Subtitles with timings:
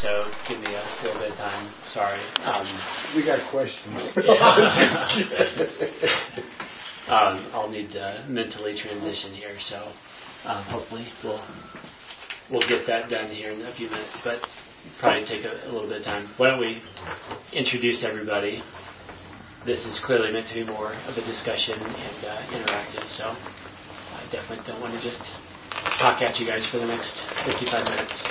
[0.00, 1.72] so give me a little bit of time.
[1.92, 2.20] Sorry.
[2.42, 2.66] Um,
[3.14, 4.08] we got questions.
[7.08, 9.92] um, I'll need to mentally transition here, so
[10.44, 11.44] um, hopefully we'll
[12.50, 14.18] we'll get that done here in a few minutes.
[14.24, 14.38] But
[15.00, 16.28] probably take a, a little bit of time.
[16.38, 16.80] Why don't we
[17.52, 18.62] introduce everybody?
[19.66, 24.24] This is clearly meant to be more of a discussion and uh, interactive, so I
[24.32, 25.30] definitely don't want to just
[26.00, 28.24] talk at you guys for the next 55 minutes.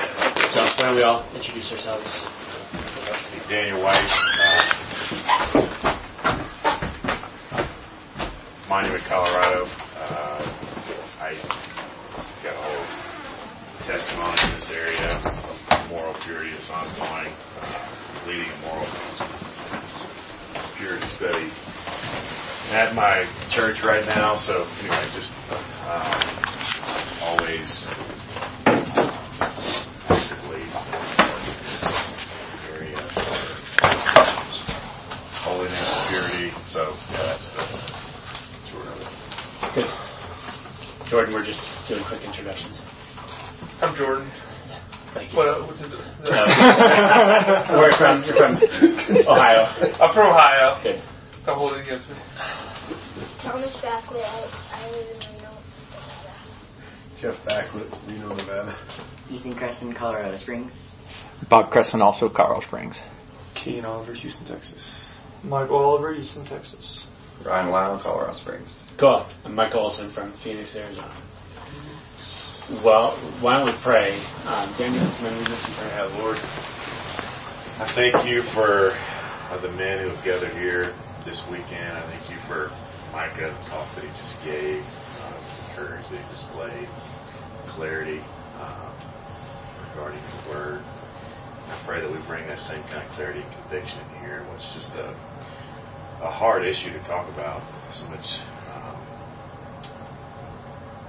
[0.49, 2.09] So why don't we all introduce ourselves?
[3.47, 4.09] Daniel White.
[4.41, 4.73] Uh,
[8.67, 9.69] Monument, Colorado.
[10.01, 10.41] Uh,
[11.21, 11.37] I
[12.41, 12.85] got a whole
[13.85, 15.21] testimony in this area
[15.89, 18.89] moral purity that's ongoing, uh, leading a moral
[20.77, 21.49] purity study
[22.73, 24.37] at my church right now.
[24.37, 26.48] So anyway, just um,
[27.21, 27.87] always
[30.09, 31.83] actively working in this
[32.71, 32.99] area
[35.43, 36.51] holiness, purity.
[36.69, 37.63] So yeah, that's the
[38.71, 39.07] short of it.
[39.75, 39.89] Good.
[41.09, 42.79] Jordan, we're just doing quick introductions.
[43.81, 44.29] I'm Jordan.
[45.13, 45.37] Thank you.
[45.39, 45.99] What, uh, what does it?
[45.99, 48.23] Uh, Where from?
[48.23, 48.55] You're from
[49.25, 49.65] Ohio.
[49.99, 50.77] I'm from Ohio.
[50.83, 51.01] Good.
[51.45, 52.15] Don't hold it against me.
[53.41, 54.21] Thomas Backley.
[54.21, 55.38] I, I live in Reno, Nevada.
[57.21, 58.77] Jeff Backlit, Reno, Nevada.
[59.29, 60.81] Ethan Creston, Colorado Springs.
[61.49, 62.97] Bob Crescent, also Carl Springs.
[63.55, 65.01] Keane Oliver, Houston, Texas.
[65.43, 67.05] Michael Oliver, Houston, Texas.
[67.45, 68.71] Ryan Lyle, Colorado Springs.
[68.97, 69.29] Cool.
[69.43, 71.11] I'm Micah Olsen from Phoenix, Arizona.
[72.85, 74.19] Well, why don't we pray?
[74.45, 75.89] Um, Daniel, can I lead us in prayer?
[75.89, 81.97] Yeah, Lord, I thank you for uh, the men who have gathered here this weekend.
[81.97, 82.69] I thank you for
[83.11, 84.85] Micah, the talk that he just gave,
[85.87, 86.89] that he displayed,
[87.67, 88.19] clarity
[88.59, 88.91] um,
[89.89, 90.81] regarding the word.
[91.67, 94.43] I pray that we bring that same kind of clarity and conviction here.
[94.49, 95.15] What's just a
[96.21, 97.63] a hard issue to talk about.
[97.93, 98.27] So much,
[98.67, 98.97] um,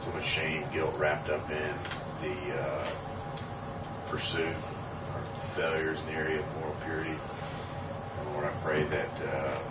[0.04, 1.75] so much shame, guilt wrapped up in
[2.22, 2.94] the uh,
[4.09, 5.22] pursuit or
[5.56, 7.10] failures in the area of moral purity.
[7.10, 9.62] And Lord, I pray that uh,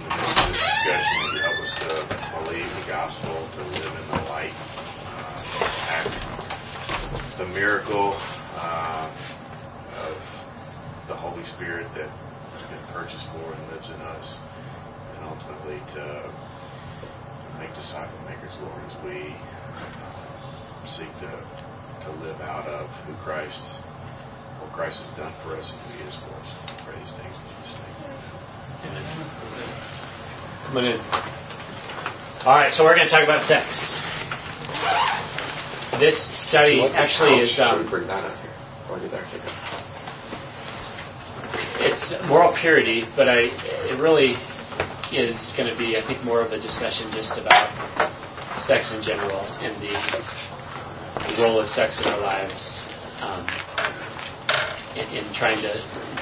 [0.00, 1.92] you help us to
[2.40, 4.54] believe the gospel, to live in the light,
[5.04, 5.44] uh,
[7.38, 8.12] the miracle
[8.56, 9.12] uh,
[10.00, 10.16] of
[11.08, 14.26] the Holy Spirit that has been purchased for and lives in us,
[15.16, 16.32] and ultimately to
[17.58, 23.64] make disciple makers, Lord, as we uh, seek to, to live out of who Christ,
[24.64, 26.48] what Christ has done for us and who He is for us.
[26.48, 28.39] I pray these things in Jesus' name.
[30.66, 31.00] Come on in.
[32.46, 33.66] All right, so we're going to talk about sex.
[36.00, 36.16] This
[36.48, 37.58] study actually is.
[37.60, 38.54] Um, bring that up here?
[38.90, 39.24] Or do that
[41.80, 43.48] it's moral purity, but I
[43.88, 44.36] it really
[45.12, 47.72] is going to be I think more of a discussion just about
[48.60, 52.84] sex in general and the, the role of sex in our lives,
[53.24, 53.46] um,
[54.96, 55.72] in, in trying to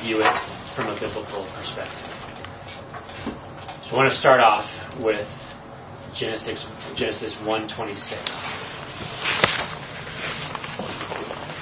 [0.01, 0.37] view it
[0.77, 2.08] from a biblical perspective.
[3.89, 4.69] So I want to start off
[5.01, 5.25] with
[6.13, 6.61] Genesis
[6.93, 8.21] Genesis one twenty six.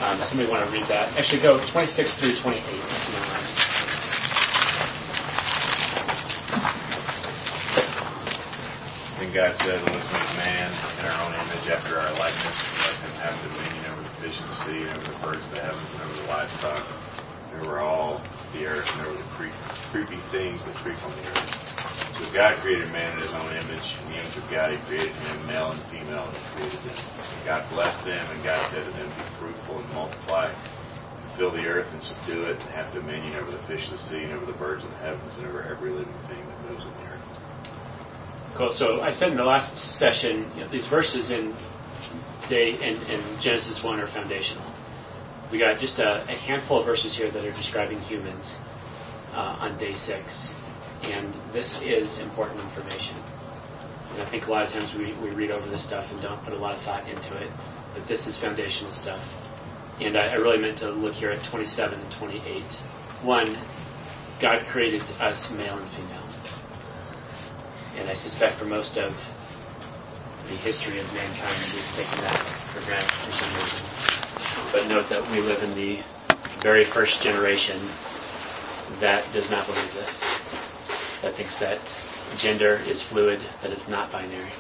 [0.02, 1.14] Um, somebody want to read that?
[1.14, 2.58] Actually, go 26 through 28.
[2.58, 2.82] If you
[3.14, 3.46] don't mind.
[9.22, 12.90] Then God said, Let us make man in our own image after our likeness, and
[12.90, 15.62] let him have dominion over the fish the sea, and over the birds of the
[15.62, 16.82] heavens, and over the livestock,
[17.54, 18.18] and over all
[18.50, 19.54] the earth, and over the creep,
[19.94, 21.75] creeping things that creep on the earth.
[21.96, 23.88] So God created man in his own image.
[24.04, 26.98] In the image of God, he created him, male and female, and he created them.
[27.44, 31.64] God blessed them, and God said to them, Be fruitful and multiply, and fill the
[31.64, 34.44] earth and subdue it, and have dominion over the fish of the sea, and over
[34.44, 37.26] the birds of the heavens, and over every living thing that moves on the earth.
[38.56, 38.72] Cool.
[38.72, 41.52] So I said in the last session, you know, these verses in
[42.48, 44.64] day in, in Genesis one are foundational.
[45.52, 48.56] We got just a, a handful of verses here that are describing humans
[49.32, 50.52] uh, on day six,
[51.02, 53.16] and this is important information.
[54.12, 56.42] And I think a lot of times we, we read over this stuff and don't
[56.44, 57.50] put a lot of thought into it,
[57.94, 59.22] but this is foundational stuff.
[60.00, 62.62] And I, I really meant to look here at 27 and 28.
[63.24, 63.56] One,
[64.40, 66.26] God created us male and female
[67.96, 69.10] and I suspect for most of
[70.46, 73.80] the history of mankind, we've taken that for granted for some reason.
[74.70, 76.04] But note that we live in the
[76.62, 77.80] very first generation
[79.00, 80.12] that does not believe this,
[81.26, 81.82] that thinks that
[82.38, 84.52] gender is fluid, that it's not binary.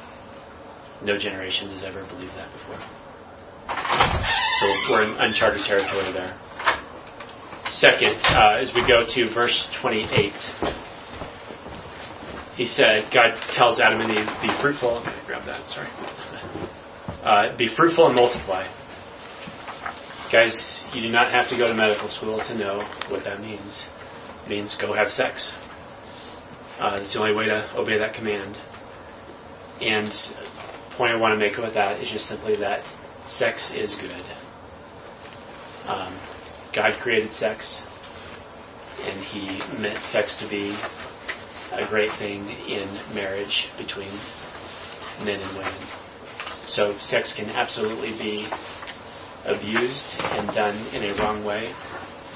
[1.02, 2.82] No generation has ever believed that before.
[4.58, 6.34] So we're in uncharted territory there.
[7.70, 10.10] Second, uh, as we go to verse 28,
[12.56, 15.02] he said, God tells Adam and Eve, be fruitful.
[15.04, 15.88] To grab that, sorry.
[17.26, 18.62] Uh, be fruitful and multiply.
[20.30, 22.78] Guys, you do not have to go to medical school to know
[23.10, 23.84] what that means.
[24.44, 25.52] It means go have sex.
[26.78, 28.54] Uh, it's the only way to obey that command.
[29.80, 32.80] And the point I want to make with that is just simply that
[33.26, 34.24] sex is good.
[35.88, 36.20] Um,
[36.74, 37.82] God created sex,
[39.00, 40.76] and He meant sex to be
[41.72, 44.12] a great thing in marriage between
[45.24, 45.88] men and women.
[46.68, 48.48] So sex can absolutely be
[49.46, 51.72] abused and done in a wrong way.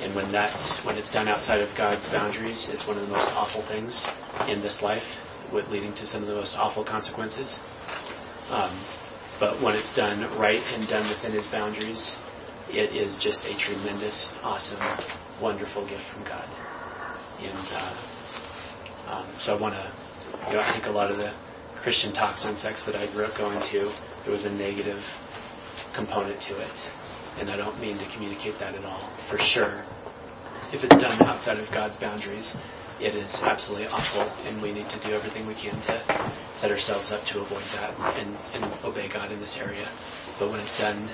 [0.00, 0.56] And when that
[0.86, 4.04] when it's done outside of God's boundaries, it's one of the most awful things
[4.48, 5.04] in this life,
[5.52, 7.58] with leading to some of the most awful consequences.
[8.48, 8.72] Um,
[9.38, 12.16] but when it's done right and done within His boundaries,
[12.68, 14.80] it is just a tremendous, awesome,
[15.40, 16.48] wonderful gift from God.
[17.40, 17.92] And uh,
[19.10, 19.92] um, so I want to,
[20.48, 21.32] you know, I think a lot of the
[21.82, 23.92] Christian talks on sex that I grew up going to,
[24.24, 25.02] there was a negative
[25.94, 26.70] component to it.
[27.38, 29.08] And I don't mean to communicate that at all.
[29.30, 29.84] For sure,
[30.72, 32.56] if it's done outside of God's boundaries,
[33.00, 35.96] it is absolutely awful, and we need to do everything we can to
[36.52, 39.88] set ourselves up to avoid that and, and obey God in this area.
[40.38, 41.08] But when it's done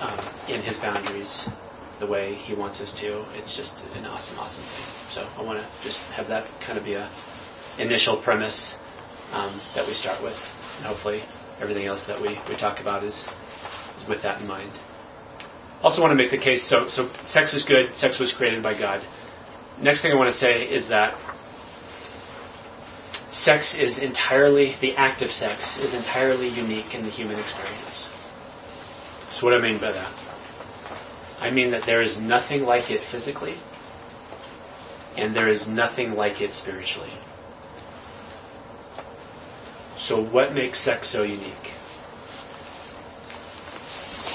[0.00, 1.48] um, in His boundaries,
[2.00, 4.86] the way He wants us to, it's just an awesome, awesome thing.
[5.16, 7.08] So I want to just have that kind of be a
[7.78, 8.74] initial premise
[9.32, 10.36] um, that we start with,
[10.76, 11.22] and hopefully
[11.60, 13.26] everything else that we, we talk about is,
[13.96, 14.72] is with that in mind.
[15.82, 17.94] Also, want to make the case so so sex is good.
[17.94, 19.00] Sex was created by God.
[19.80, 21.14] Next thing I want to say is that
[23.30, 28.08] sex is entirely the act of sex is entirely unique in the human experience.
[29.30, 30.12] So what I mean by that?
[31.40, 33.56] I mean that there is nothing like it physically,
[35.16, 37.12] and there is nothing like it spiritually.
[40.00, 41.54] So what makes sex so unique?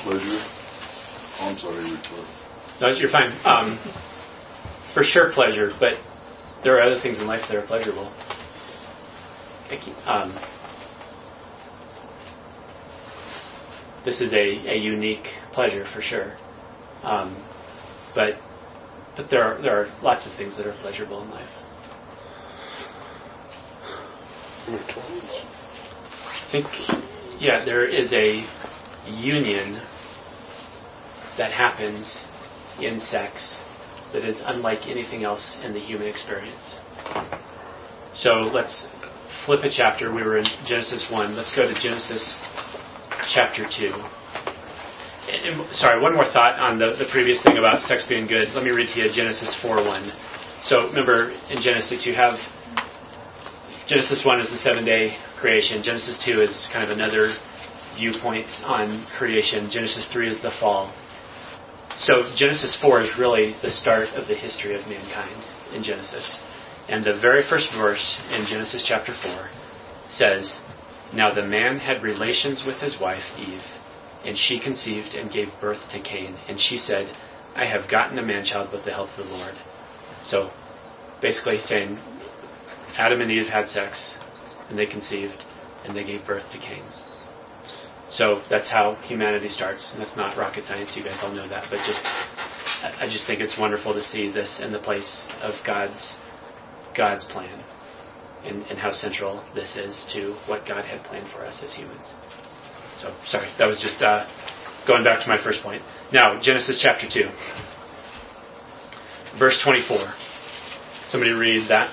[0.04, 0.63] Pleasure.
[1.40, 1.84] Oh, I'm sorry,
[2.80, 3.38] No, you're fine.
[3.46, 3.80] Um,
[4.94, 5.94] for sure, pleasure, but
[6.64, 8.14] there are other things in life that are pleasurable.
[9.68, 9.96] Thank you.
[10.06, 10.38] Um,
[14.06, 14.38] this is a,
[14.74, 16.36] a unique pleasure for sure,
[17.02, 17.44] um,
[18.14, 18.36] but
[19.16, 21.50] but there are there are lots of things that are pleasurable in life.
[24.68, 26.68] I think
[27.40, 28.46] yeah, there is a
[29.06, 29.82] union
[31.38, 32.22] that happens
[32.80, 33.60] in sex
[34.14, 36.76] that is unlike anything else in the human experience.
[38.16, 38.88] So let's
[39.46, 40.14] flip a chapter.
[40.14, 41.36] We were in Genesis 1.
[41.36, 42.40] Let's go to Genesis
[43.34, 43.90] chapter 2.
[45.34, 48.50] And, sorry, one more thought on the, the previous thing about sex being good.
[48.54, 50.12] Let me read to you Genesis 4 1.
[50.66, 52.38] So remember, in Genesis, you have
[53.88, 57.36] Genesis 1 is the seven day creation, Genesis 2 is kind of another
[57.98, 60.94] viewpoint on creation, Genesis 3 is the fall.
[61.98, 66.40] So Genesis 4 is really the start of the history of mankind in Genesis.
[66.90, 69.50] And the very first verse in Genesis chapter 4
[70.10, 70.60] says,
[71.14, 73.62] Now the man had relations with his wife, Eve,
[74.26, 76.38] and she conceived and gave birth to Cain.
[76.48, 77.16] And she said,
[77.56, 79.56] I have gotten a man child with the help of the Lord.
[80.24, 80.50] So
[81.22, 82.00] basically saying,
[82.98, 84.16] Adam and Eve had sex,
[84.70, 85.44] and they conceived,
[85.86, 86.84] and they gave birth to Cain.
[88.14, 89.92] So that's how humanity starts.
[89.92, 90.96] And that's not rocket science.
[90.96, 91.66] You guys all know that.
[91.72, 96.14] But just, I just think it's wonderful to see this in the place of God's
[96.96, 97.64] God's plan,
[98.46, 102.14] and, and how central this is to what God had planned for us as humans.
[103.02, 104.30] So sorry, that was just uh,
[104.86, 105.82] going back to my first point.
[106.14, 107.30] Now Genesis chapter two,
[109.40, 110.06] verse twenty-four.
[111.08, 111.90] Somebody read that.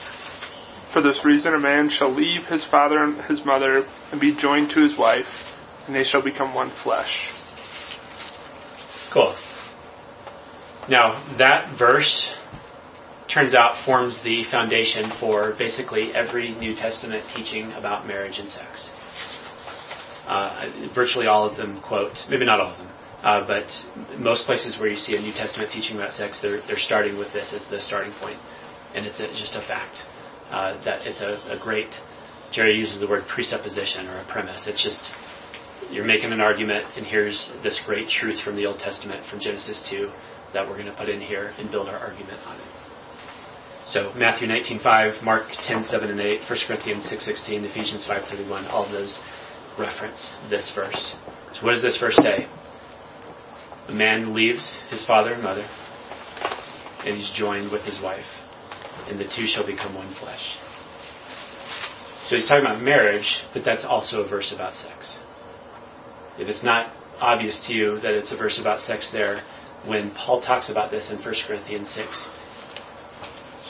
[0.93, 4.71] For this reason, a man shall leave his father and his mother and be joined
[4.73, 5.33] to his wife,
[5.90, 7.32] and they shall become one flesh.
[9.12, 9.35] Cool.
[10.88, 12.32] Now, that verse
[13.26, 18.88] turns out forms the foundation for basically every New Testament teaching about marriage and sex.
[20.28, 22.92] Uh, virtually all of them quote, maybe not all of them,
[23.25, 23.66] uh, but
[24.16, 27.32] most places where you see a New Testament teaching about sex, they're, they're starting with
[27.32, 28.38] this as the starting point.
[28.94, 29.97] And it's a, just a fact
[30.50, 31.97] uh, that it's a, a great,
[32.52, 34.68] Jerry uses the word presupposition or a premise.
[34.68, 35.11] It's just,
[35.90, 39.87] you're making an argument, and here's this great truth from the Old Testament, from Genesis
[39.90, 40.10] 2,
[40.52, 42.66] that we're going to put in here and build our argument on it.
[43.87, 49.20] So Matthew 19:5, Mark 10:7 and 8, 1 Corinthians 6:16, Ephesians 5:31, all of those
[49.78, 51.16] reference this verse.
[51.54, 52.46] So what does this verse say?
[53.88, 55.66] A man leaves his father and mother,
[57.04, 58.26] and he's joined with his wife,
[59.08, 60.56] and the two shall become one flesh.
[62.28, 65.18] So he's talking about marriage, but that's also a verse about sex.
[66.40, 69.42] If it's not obvious to you that it's a verse about sex there,
[69.87, 72.30] when Paul talks about this in 1 Corinthians 6,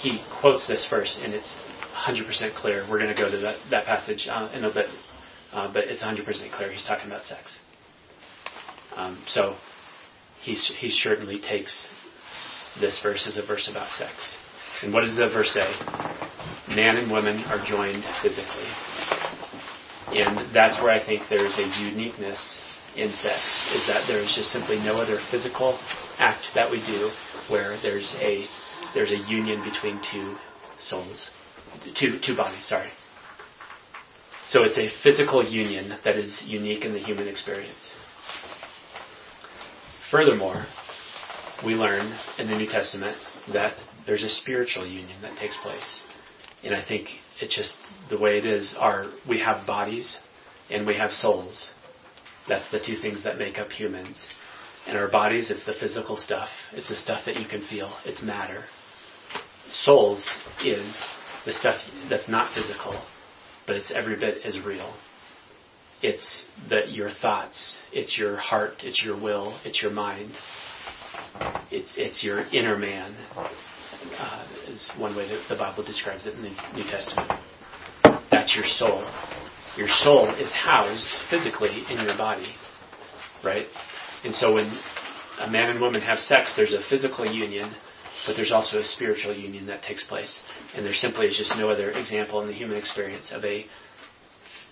[0.00, 1.58] he quotes this verse, and it's
[1.94, 2.86] 100% clear.
[2.88, 4.86] We're going to go to that, that passage uh, in a bit,
[5.52, 6.70] uh, but it's 100% clear.
[6.70, 7.58] He's talking about sex.
[8.96, 9.56] Um, so
[10.42, 11.88] he's, he certainly takes
[12.80, 14.36] this verse as a verse about sex.
[14.82, 15.68] And what does the verse say?
[16.74, 18.70] Man and woman are joined physically.
[20.12, 22.58] And that's where I think there's a uniqueness
[22.96, 25.78] in sex, is that there's just simply no other physical
[26.18, 27.10] act that we do
[27.48, 28.46] where there's a
[28.94, 30.36] there's a union between two
[30.78, 31.30] souls,
[31.94, 32.64] two two bodies.
[32.66, 32.90] Sorry.
[34.46, 37.92] So it's a physical union that is unique in the human experience.
[40.10, 40.66] Furthermore,
[41.64, 43.16] we learn in the New Testament
[43.52, 43.74] that
[44.06, 46.00] there's a spiritual union that takes place.
[46.64, 47.10] And I think
[47.40, 47.76] it's just
[48.10, 48.74] the way it is.
[48.78, 50.18] Our we have bodies
[50.70, 51.70] and we have souls.
[52.48, 54.28] That's the two things that make up humans.
[54.86, 56.48] In our bodies, it's the physical stuff.
[56.72, 57.92] It's the stuff that you can feel.
[58.04, 58.64] It's matter.
[59.68, 60.26] Souls
[60.64, 61.04] is
[61.44, 63.00] the stuff that's not physical,
[63.66, 64.94] but it's every bit as real.
[66.02, 70.32] It's that your thoughts, it's your heart, it's your will, it's your mind.
[71.70, 73.14] It's it's your inner man.
[74.18, 77.30] Uh, is one way that the Bible describes it in the New Testament.
[78.30, 79.04] That's your soul.
[79.76, 82.54] Your soul is housed physically in your body,
[83.44, 83.66] right?
[84.24, 84.72] And so when
[85.38, 87.74] a man and woman have sex, there's a physical union,
[88.26, 90.40] but there's also a spiritual union that takes place.
[90.74, 93.66] And there simply is just no other example in the human experience of a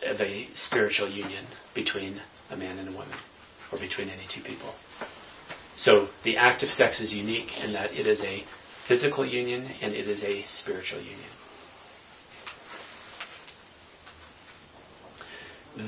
[0.04, 1.44] of a spiritual union
[1.74, 2.20] between
[2.50, 3.18] a man and a woman,
[3.72, 4.72] or between any two people.
[5.76, 8.44] So the act of sex is unique in that it is a
[8.88, 11.30] physical union and it is a spiritual union.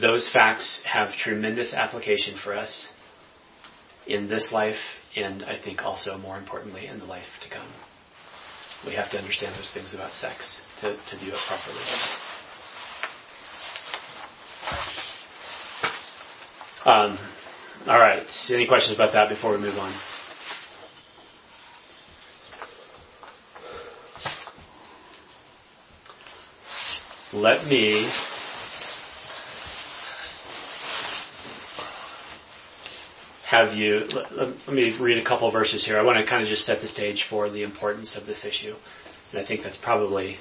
[0.00, 2.86] Those facts have tremendous application for us
[4.06, 4.78] in this life
[5.16, 7.66] and I think also more importantly in the life to come.
[8.86, 11.84] We have to understand those things about sex to, to view it properly.
[16.84, 17.18] Um,
[17.86, 18.26] all right.
[18.48, 19.92] Any questions about that before we move on?
[27.40, 28.06] Let me
[33.46, 34.00] have you.
[34.12, 34.30] Let,
[34.66, 35.96] let me read a couple verses here.
[35.96, 38.74] I want to kind of just set the stage for the importance of this issue,
[39.32, 40.36] and I think that's probably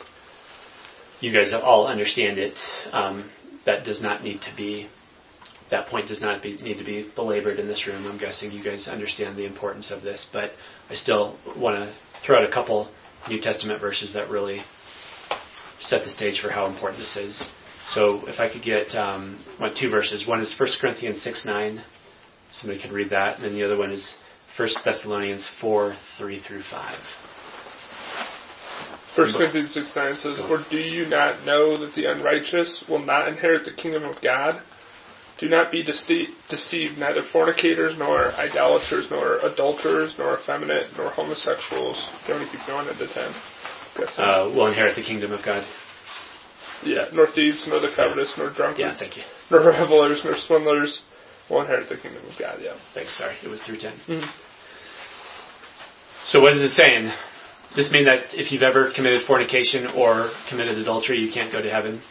[1.22, 2.56] you guys all understand it.
[2.92, 3.32] Um,
[3.66, 4.90] that does not need to be
[5.72, 8.08] that point does not be, need to be belabored in this room.
[8.08, 10.52] I'm guessing you guys understand the importance of this, but
[10.90, 11.94] I still want to
[12.26, 12.92] throw out a couple
[13.30, 14.60] New Testament verses that really
[15.80, 17.42] set the stage for how important this is.
[17.94, 19.44] So if I could get um,
[19.76, 20.28] two verses.
[20.28, 21.84] One is 1 Corinthians 6 9.
[22.52, 23.36] Somebody could read that.
[23.36, 24.16] And then the other one is
[24.58, 26.98] 1 Thessalonians 4 3 through 5.
[29.16, 33.28] 1 Corinthians 6 9 says, Or do you not know that the unrighteous will not
[33.28, 34.62] inherit the kingdom of God?
[35.40, 41.98] Do not be dece- deceived, neither fornicators, nor idolaters, nor adulterers, nor effeminate, nor homosexuals.
[42.28, 43.34] Do you want to keep going into 10?
[44.18, 45.68] Uh, will inherit the kingdom of God.
[46.84, 49.24] Yeah, nor thieves, nor the covetous, nor drunkards, Yeah, thank you.
[49.52, 51.02] nor revelers, nor swindlers
[51.50, 52.60] will inherit the kingdom of God.
[52.62, 52.74] Yeah.
[52.94, 53.36] Thanks, sorry.
[53.44, 53.94] It was through 10.
[54.08, 54.30] Mhm.
[56.28, 57.12] So what is it saying?
[57.70, 61.62] Does this mean that if you've ever committed fornication or committed adultery, you can't go
[61.62, 62.02] to heaven?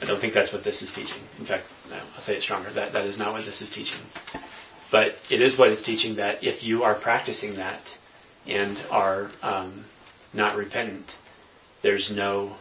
[0.00, 1.20] I don't think that's what this is teaching.
[1.38, 2.72] In fact, no, I'll say it stronger.
[2.72, 3.98] That, that is not what this is teaching.
[4.92, 7.82] But it is what it's teaching that if you are practicing that
[8.46, 9.84] and are um,
[10.32, 11.06] not repentant,
[11.82, 12.56] there's no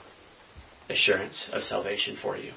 [0.90, 2.52] assurance of salvation for you.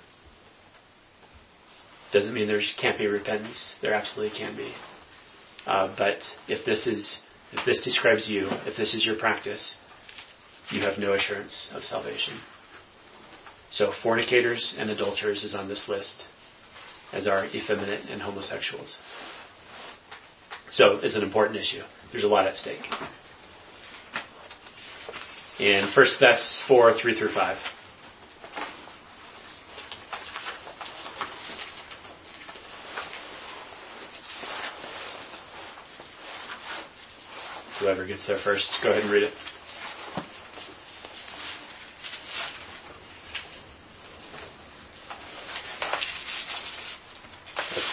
[2.13, 3.75] Doesn't mean there can't be repentance.
[3.83, 4.73] There absolutely can be.
[5.67, 7.19] Uh, but if this is
[7.53, 9.75] if this describes you, if this is your practice,
[10.71, 12.39] you have no assurance of salvation.
[13.71, 16.25] So fornicators and adulterers is on this list,
[17.13, 18.99] as are effeminate and homosexuals.
[20.71, 21.83] So it's an important issue.
[22.13, 22.83] There's a lot at stake.
[25.61, 27.57] In 1 Thess 4, 3 through 5.
[37.79, 39.35] Whoever gets there first, go ahead and read it.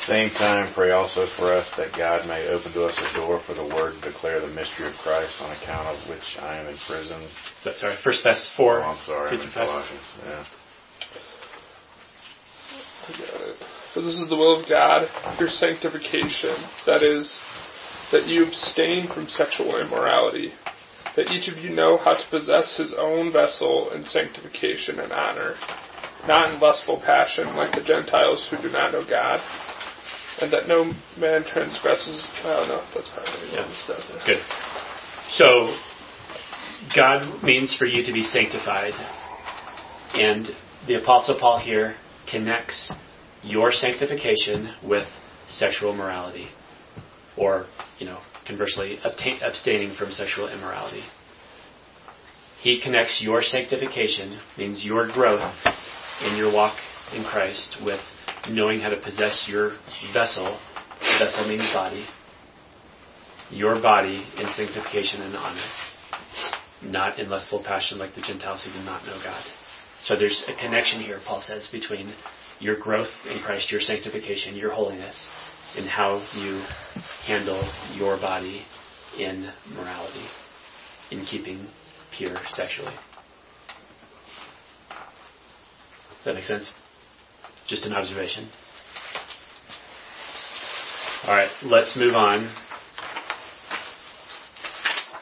[0.07, 3.53] Same time, pray also for us that God may open to us a door for
[3.53, 6.77] the word to declare the mystery of Christ, on account of which I am in
[6.87, 7.21] prison.
[7.23, 7.97] Is that sorry?
[8.03, 8.79] First Thess four.
[8.79, 9.51] Oh, I'm sorry, I'm in.
[9.51, 10.01] Colossians.
[10.23, 10.45] Yeah.
[13.07, 13.55] I got it.
[13.93, 15.09] For this is the will of God,
[15.39, 17.37] your sanctification, that is,
[18.11, 20.53] that you abstain from sexual immorality,
[21.15, 25.55] that each of you know how to possess his own vessel in sanctification and honor,
[26.27, 29.39] not in lustful passion like the Gentiles who do not know God,
[30.41, 32.25] and that no man transgresses.
[32.43, 33.67] Oh no, that's probably Yeah.
[33.83, 34.03] stuff.
[34.11, 34.41] That's good.
[35.29, 35.75] So,
[36.95, 38.93] God means for you to be sanctified.
[40.13, 40.55] And
[40.87, 41.95] the Apostle Paul here
[42.29, 42.91] connects
[43.43, 45.07] your sanctification with
[45.49, 46.49] sexual morality.
[47.35, 47.67] Or,
[47.99, 51.03] you know, conversely, obtain, abstaining from sexual immorality.
[52.61, 55.53] He connects your sanctification, means your growth
[56.23, 56.77] in your walk
[57.13, 57.99] in Christ, with
[58.49, 59.77] knowing how to possess your
[60.13, 60.59] vessel.
[61.19, 62.05] Vessel means body
[63.49, 65.61] your body in sanctification and honor,
[66.81, 69.43] not in lustful passion like the Gentiles who do not know God.
[70.03, 72.13] So there's a connection here, Paul says, between
[72.59, 75.25] your growth in Christ, your sanctification, your holiness,
[75.75, 76.63] and how you
[77.25, 77.61] handle
[77.93, 78.63] your body
[79.17, 80.25] in morality,
[81.11, 81.67] in keeping
[82.15, 82.93] pure sexually.
[86.09, 86.71] Does that make sense?
[87.67, 88.49] Just an observation.
[91.23, 92.49] All right, let's move on.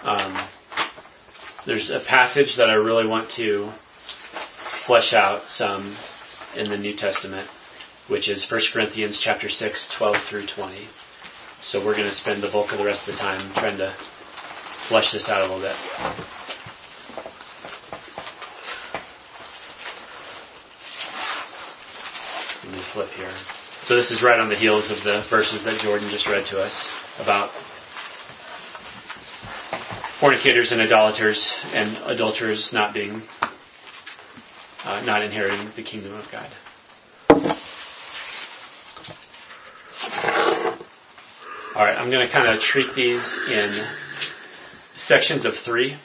[0.04, 0.48] Um,
[1.66, 3.74] there's a passage that I really want to
[4.86, 5.98] flesh out some
[6.56, 7.50] in the New Testament,
[8.08, 10.88] which is 1 Corinthians chapter 6, 12 through 20.
[11.64, 13.98] So we're going to spend the bulk of the rest of the time trying to
[14.88, 15.76] flesh this out a little bit.
[22.66, 23.36] Let me flip here.
[23.84, 26.60] So this is right on the heels of the verses that Jordan just read to
[26.64, 26.80] us
[27.20, 27.52] about
[30.22, 33.22] fornicators and idolaters and adulterers not being
[34.86, 36.50] uh, not inheriting the kingdom of God.
[41.76, 43.86] All right, I'm going to kind of treat these in
[44.96, 45.98] sections of three.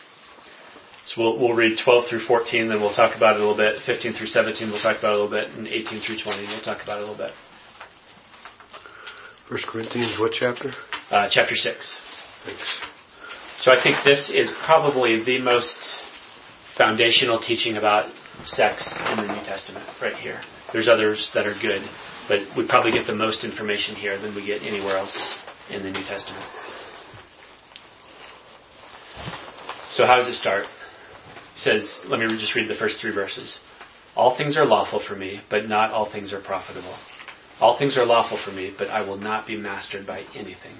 [1.06, 3.82] So we'll, we'll read 12 through 14, then we'll talk about it a little bit.
[3.86, 6.60] 15 through 17, we'll talk about it a little bit, and 18 through 20, we'll
[6.60, 7.32] talk about it a little bit.
[9.48, 10.70] First Corinthians, what chapter?
[11.10, 11.98] Uh, chapter 6.
[12.44, 12.80] Thanks.
[13.60, 15.78] So I think this is probably the most
[16.78, 18.12] foundational teaching about
[18.46, 20.40] sex in the New Testament, right here.
[20.72, 21.82] There's others that are good,
[22.28, 25.34] but we probably get the most information here than we get anywhere else
[25.68, 26.44] in the New Testament.
[29.90, 30.66] So how does it start?
[31.56, 33.58] Says, let me just read the first three verses.
[34.16, 36.96] All things are lawful for me, but not all things are profitable.
[37.60, 40.76] All things are lawful for me, but I will not be mastered by anything.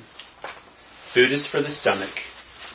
[1.13, 2.15] Food is for the stomach,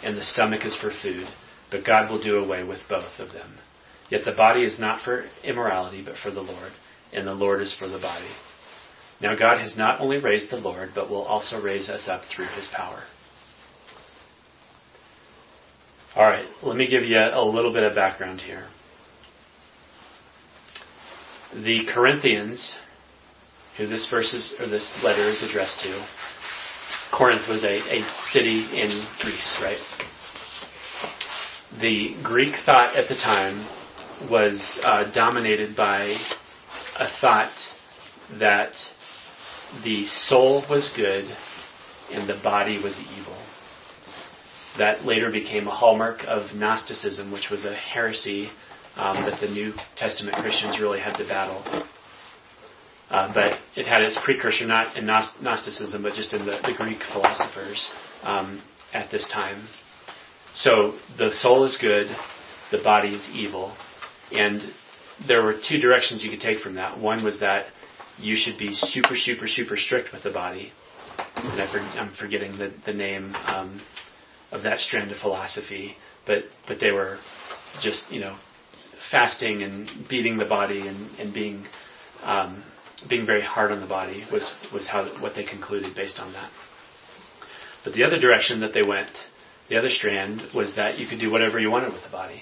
[0.03, 1.27] and the stomach is for food,
[1.71, 3.58] but God will do away with both of them.
[4.10, 6.71] Yet the body is not for immorality, but for the Lord,
[7.12, 8.29] and the Lord is for the body.
[9.21, 12.47] Now God has not only raised the Lord, but will also raise us up through
[12.47, 13.03] his power.
[16.15, 18.65] All right, let me give you a little bit of background here.
[21.54, 22.73] The Corinthians,
[23.78, 26.08] who this verse is, or this letter is addressed to,
[27.12, 29.78] Corinth was a, a city in Greece, right?
[31.82, 33.67] The Greek thought at the time
[34.32, 36.15] was uh, dominated by
[36.97, 37.51] a thought
[38.39, 38.71] that
[39.84, 41.25] the soul was good
[42.13, 43.44] and the body was evil.
[44.77, 48.49] That later became a hallmark of Gnosticism, which was a heresy
[48.95, 51.63] um, that the New Testament Christians really had to battle.
[53.09, 56.99] Uh, but it had its precursor not in Gnosticism, but just in the, the Greek
[57.13, 57.89] philosophers
[58.23, 58.61] um,
[58.93, 59.67] at this time.
[60.55, 62.07] So the soul is good,
[62.71, 63.75] the body is evil,
[64.31, 64.61] and
[65.27, 66.99] there were two directions you could take from that.
[66.99, 67.67] One was that
[68.17, 70.71] you should be super, super, super strict with the body,
[71.35, 71.65] and I
[71.99, 73.81] I'm forgetting the the name um,
[74.51, 77.17] of that strand of philosophy, but but they were
[77.81, 78.38] just you know
[79.12, 81.65] fasting and beating the body and and being
[82.23, 82.63] um,
[83.10, 86.49] being very hard on the body was was how what they concluded based on that.
[87.84, 89.12] But the other direction that they went,
[89.69, 92.41] the other strand was that you could do whatever you wanted with the body,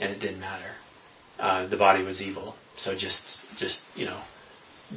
[0.00, 0.72] and it didn't matter.
[1.38, 3.22] Uh, the body was evil, so just
[3.56, 4.22] just you know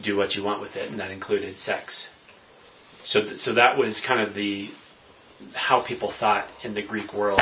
[0.04, 2.10] do what you want with it, and that included sex.
[3.06, 4.70] So th- so that was kind of the
[5.54, 7.42] how people thought in the Greek world,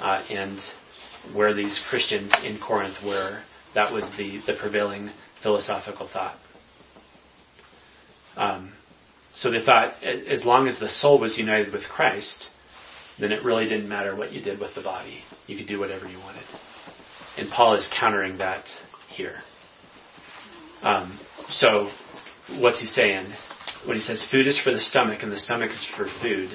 [0.00, 0.58] uh, and
[1.34, 3.42] where these Christians in Corinth were.
[3.74, 5.10] That was the the prevailing
[5.42, 6.38] philosophical thought.
[8.36, 8.72] Um,
[9.34, 12.48] So they thought as long as the soul was united with Christ,
[13.18, 15.20] then it really didn't matter what you did with the body.
[15.46, 16.44] You could do whatever you wanted.
[17.36, 18.64] And Paul is countering that
[19.08, 19.36] here.
[20.82, 21.18] Um,
[21.50, 21.90] so,
[22.60, 23.26] what's he saying?
[23.84, 26.50] When he says food is for the stomach and the stomach is for food,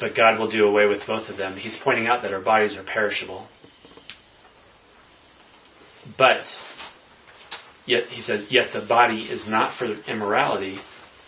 [0.00, 2.76] but God will do away with both of them, he's pointing out that our bodies
[2.76, 3.48] are perishable.
[6.16, 6.44] But,
[7.86, 10.78] yet, he says, yet the body is not for immorality,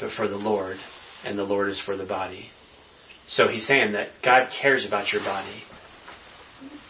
[0.01, 0.77] but for the Lord,
[1.25, 2.47] and the Lord is for the body.
[3.27, 5.63] So he's saying that God cares about your body.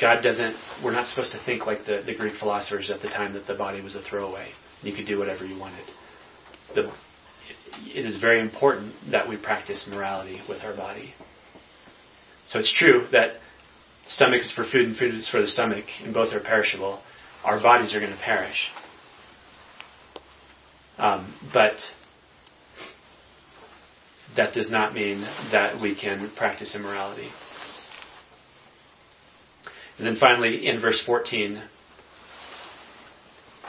[0.01, 3.35] God doesn't, we're not supposed to think like the, the Greek philosophers at the time
[3.35, 4.51] that the body was a throwaway.
[4.83, 5.85] You could do whatever you wanted.
[6.75, 6.93] The,
[7.85, 11.15] it is very important that we practice morality with our body.
[12.51, 13.35] So it's true that
[14.09, 17.01] stomach is for food and food is for the stomach, and both are perishable.
[17.45, 18.69] Our bodies are going to perish.
[20.99, 21.79] Um, but
[24.37, 25.21] that does not mean
[25.53, 27.29] that we can practice immorality.
[29.99, 31.63] And then finally, in verse 14, it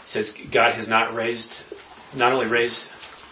[0.07, 1.51] says, God has not raised,
[2.15, 2.81] not only raised,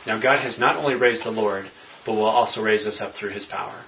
[0.05, 1.65] now God has not only raised the Lord,
[2.05, 3.83] but will also raise us up through his power.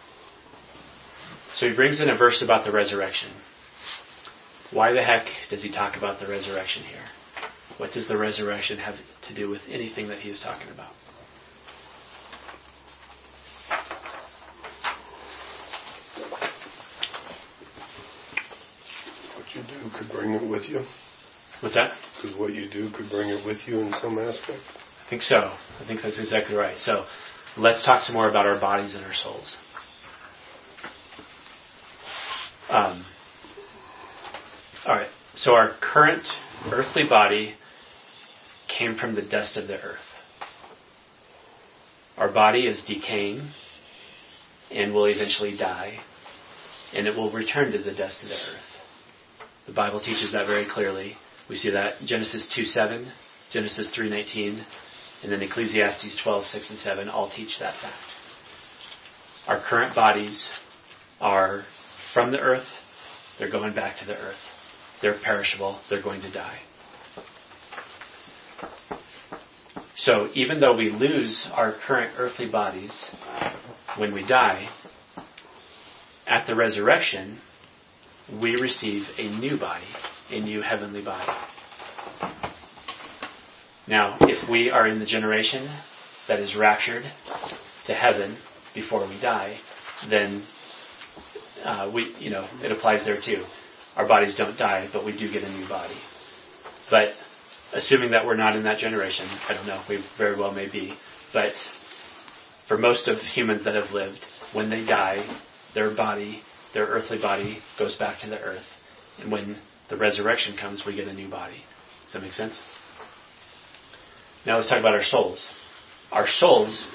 [1.54, 3.30] So he brings in a verse about the resurrection.
[4.72, 7.04] Why the heck does he talk about the resurrection here?
[7.78, 8.96] What does the resurrection have
[9.28, 10.92] to do with anything that he is talking about?
[19.36, 20.86] What you do could bring it with you.
[21.60, 21.92] What's that?
[22.16, 24.62] Because what you do could bring it with you in some aspect.
[25.06, 25.38] I think so.
[25.38, 26.80] I think that's exactly right.
[26.80, 27.06] So
[27.58, 29.58] let's talk some more about our bodies and our souls.
[32.72, 33.06] Um,
[34.88, 35.10] all right.
[35.36, 36.24] So our current
[36.72, 37.56] earthly body
[38.70, 40.00] came from the dust of the earth.
[42.18, 43.42] Our body is decaying
[44.72, 46.00] and will eventually die,
[46.94, 48.64] and it will return to the dust of the earth.
[49.68, 51.18] The Bible teaches that very clearly.
[51.50, 53.12] We see that Genesis 2 7,
[53.52, 54.64] Genesis 3.19,
[55.24, 57.96] and then Ecclesiastes 12, 6 and 7 all teach that fact.
[59.50, 60.50] Our current bodies
[61.20, 61.66] are
[62.14, 62.66] from the earth,
[63.38, 64.38] they're going back to the earth.
[65.02, 66.60] They're perishable, they're going to die.
[69.98, 73.06] So even though we lose our current earthly bodies
[73.98, 74.70] when we die,
[76.28, 77.40] at the resurrection,
[78.42, 79.86] we receive a new body,
[80.30, 81.32] a new heavenly body.
[83.88, 85.68] Now, if we are in the generation
[86.28, 87.04] that is raptured
[87.86, 88.38] to heaven
[88.74, 89.58] before we die,
[90.10, 90.44] then
[91.64, 93.44] uh, we, you know, it applies there too.
[93.96, 95.98] Our bodies don't die, but we do get a new body.
[96.90, 97.10] But
[97.74, 100.94] assuming that we're not in that generation, I don't know, we very well may be.
[101.34, 101.54] But
[102.68, 104.20] for most of humans that have lived,
[104.54, 105.18] when they die,
[105.74, 106.42] their body,
[106.74, 108.66] their earthly body, goes back to the earth.
[109.20, 109.58] And when
[109.90, 111.64] the resurrection comes, we get a new body.
[112.06, 112.62] Does that make sense?
[114.46, 115.50] Now let's talk about our souls.
[116.12, 116.88] Our souls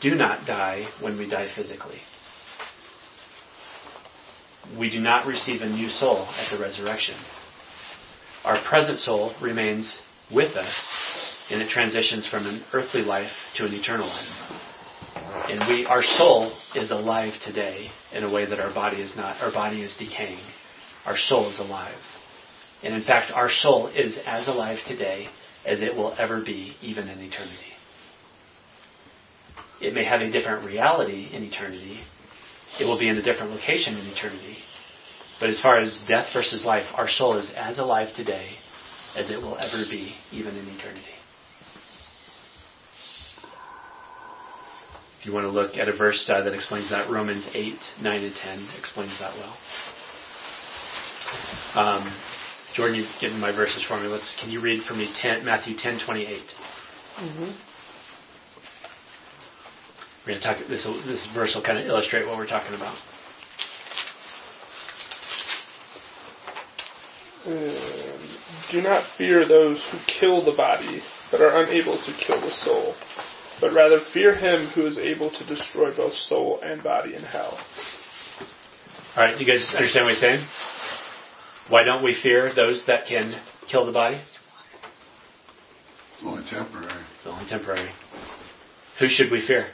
[0.00, 1.98] do not die when we die physically.
[4.78, 7.16] We do not receive a new soul at the resurrection.
[8.44, 10.00] Our present soul remains
[10.32, 14.62] with us and it transitions from an earthly life to an eternal life.
[15.48, 19.40] And we, our soul is alive today in a way that our body is not.
[19.42, 20.40] Our body is decaying.
[21.04, 21.98] Our soul is alive.
[22.82, 25.28] And in fact, our soul is as alive today
[25.66, 27.72] as it will ever be, even in eternity.
[29.80, 32.00] It may have a different reality in eternity.
[32.80, 34.58] It will be in a different location in eternity.
[35.40, 38.50] But as far as death versus life, our soul is as alive today
[39.16, 41.14] as it will ever be, even in eternity.
[45.20, 48.24] If you want to look at a verse uh, that explains that, Romans 8, 9,
[48.24, 49.56] and 10 explains that well.
[51.74, 52.14] Um,
[52.74, 54.08] Jordan, you've given my verses for me.
[54.08, 54.36] Let's.
[54.40, 56.42] Can you read for me 10, Matthew 10, 28?
[57.16, 57.50] Mm-hmm.
[60.26, 60.68] We're going to talk.
[60.68, 62.96] This this verse will kind of illustrate what we're talking about.
[67.46, 68.38] Um,
[68.72, 72.94] do not fear those who kill the body, but are unable to kill the soul,
[73.60, 77.58] but rather fear him who is able to destroy both soul and body in hell.
[79.16, 80.46] All right, you guys understand what he's saying?
[81.68, 84.22] Why don't we fear those that can kill the body?
[86.14, 87.04] It's only temporary.
[87.16, 87.90] It's only temporary.
[88.98, 89.66] Who should we fear?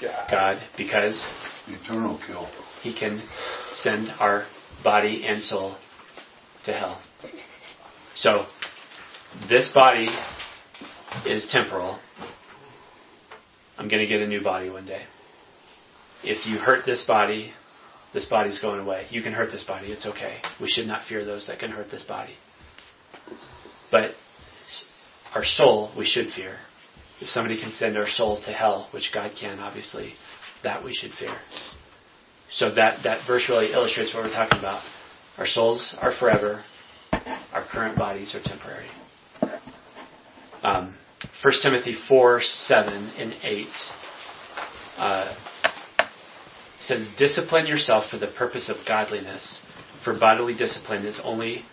[0.00, 1.26] God, because
[1.66, 2.48] Eternal kill.
[2.82, 3.22] he can
[3.72, 4.46] send our
[4.82, 5.76] body and soul
[6.64, 7.00] to hell.
[8.14, 8.46] So,
[9.48, 10.08] this body
[11.26, 11.98] is temporal,
[13.76, 15.02] I'm going to get a new body one day.
[16.24, 17.52] If you hurt this body,
[18.12, 19.06] this body's going away.
[19.10, 19.88] You can hurt this body.
[19.92, 20.38] It's okay.
[20.60, 22.34] We should not fear those that can hurt this body.
[23.90, 24.12] But
[25.34, 26.56] our soul, we should fear.
[27.20, 30.14] If somebody can send our soul to hell, which God can, obviously,
[30.62, 31.36] that we should fear.
[32.50, 34.82] So that, that verse really illustrates what we're talking about.
[35.36, 36.62] Our souls are forever.
[37.52, 38.88] Our current bodies are temporary.
[40.62, 40.96] Um,
[41.42, 43.66] 1 Timothy 4, 7 and 8
[44.96, 45.34] uh,
[46.80, 49.60] says, Discipline yourself for the purpose of godliness,
[50.04, 51.64] for bodily discipline is only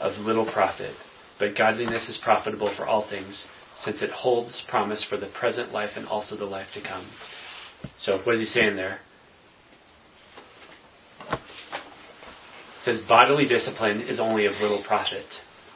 [0.00, 0.94] of little profit,
[1.38, 5.90] but godliness is profitable for all things, since it holds promise for the present life
[5.96, 7.06] and also the life to come.
[7.98, 8.98] So, what is he saying there?
[11.30, 15.26] It says bodily discipline is only of little profit.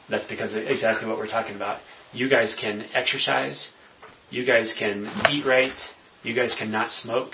[0.08, 1.80] That's because exactly what we're talking about.
[2.12, 3.68] You guys can exercise.
[4.30, 5.72] You guys can eat right.
[6.22, 7.32] You guys cannot smoke.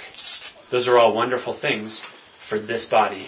[0.70, 2.05] Those are all wonderful things
[2.49, 3.27] for this body,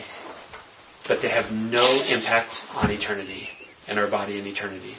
[1.07, 3.49] but they have no impact on eternity
[3.87, 4.95] and our body in eternity.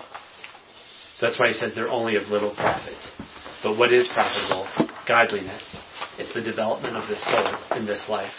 [1.16, 2.98] So that's why he says they're only of little profit.
[3.62, 4.68] But what is profitable?
[5.08, 5.78] Godliness.
[6.18, 8.34] It's the development of the soul in this life,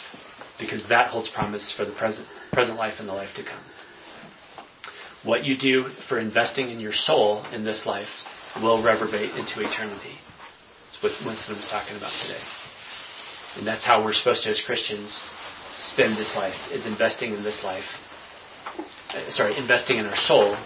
[0.58, 3.62] because that holds promise for the present, present life and the life to come.
[5.22, 8.08] What you do for investing in your soul in this life
[8.60, 10.18] will reverberate into eternity.
[10.92, 12.42] That's what Winston was talking about today.
[13.56, 15.18] And that's how we're supposed to, as Christians,
[15.72, 17.84] spend this life, is investing in this life.
[19.10, 20.56] Uh, sorry, investing in our soul,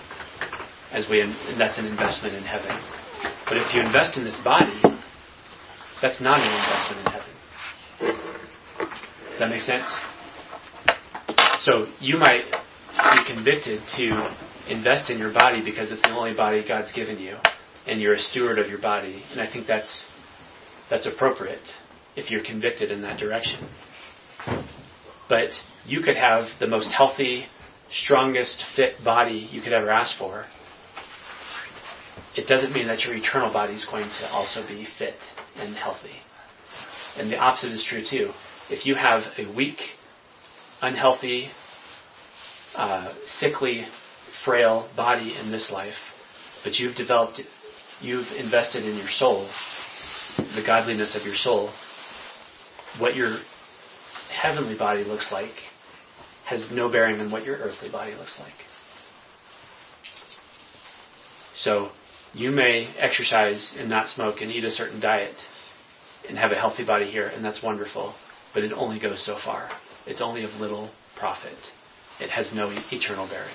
[0.92, 2.80] as we, and that's an investment in heaven.
[3.46, 4.80] But if you invest in this body,
[6.00, 7.28] that's not an investment in heaven.
[9.30, 9.86] Does that make sense?
[11.60, 12.44] So you might
[13.12, 14.36] be convicted to
[14.68, 17.36] invest in your body because it's the only body God's given you,
[17.86, 19.22] and you're a steward of your body.
[19.32, 20.04] And I think that's
[20.90, 21.66] that's appropriate
[22.16, 23.68] if you're convicted in that direction.
[25.28, 25.50] But
[25.86, 27.46] you could have the most healthy,
[27.90, 30.44] strongest, fit body you could ever ask for.
[32.38, 35.16] It doesn't mean that your eternal body is going to also be fit
[35.56, 36.14] and healthy.
[37.16, 38.30] And the opposite is true too.
[38.70, 39.78] If you have a weak,
[40.80, 41.48] unhealthy,
[42.76, 43.86] uh, sickly,
[44.44, 45.96] frail body in this life,
[46.62, 47.40] but you've developed,
[48.00, 49.50] you've invested in your soul,
[50.54, 51.72] the godliness of your soul,
[53.00, 53.38] what your
[54.30, 55.56] heavenly body looks like
[56.44, 58.54] has no bearing on what your earthly body looks like.
[61.56, 61.90] So
[62.34, 65.36] you may exercise and not smoke and eat a certain diet
[66.28, 68.14] and have a healthy body here, and that's wonderful,
[68.54, 69.68] but it only goes so far.
[70.06, 71.56] It's only of little profit.
[72.20, 73.54] It has no eternal bearing.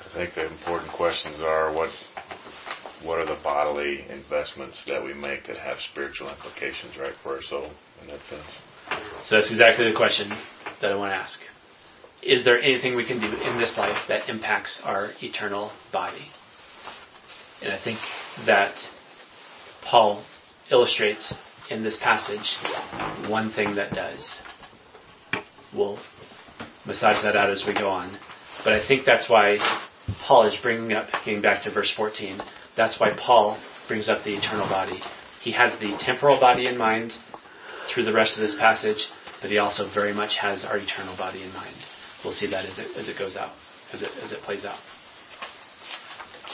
[0.00, 1.90] I think the important questions are what
[3.04, 7.42] what are the bodily investments that we make that have spiritual implications, right, for our
[7.42, 7.70] soul
[8.00, 8.46] in that sense?
[9.24, 10.30] So that's exactly the question
[10.80, 11.40] that I want to ask.
[12.22, 16.30] Is there anything we can do in this life that impacts our eternal body?
[17.62, 17.98] And I think
[18.46, 18.74] that
[19.82, 20.24] Paul
[20.70, 21.34] illustrates
[21.70, 22.56] in this passage
[23.28, 24.36] one thing that does.
[25.74, 25.98] We'll
[26.86, 28.18] massage that out as we go on.
[28.64, 29.58] But I think that's why
[30.26, 32.40] Paul is bringing up, getting back to verse 14,
[32.76, 35.00] that's why Paul brings up the eternal body.
[35.40, 37.12] He has the temporal body in mind
[37.92, 39.06] through the rest of this passage,
[39.40, 41.76] but he also very much has our eternal body in mind.
[42.24, 43.52] We'll see that as it, as it goes out,
[43.92, 44.78] as it, as it plays out.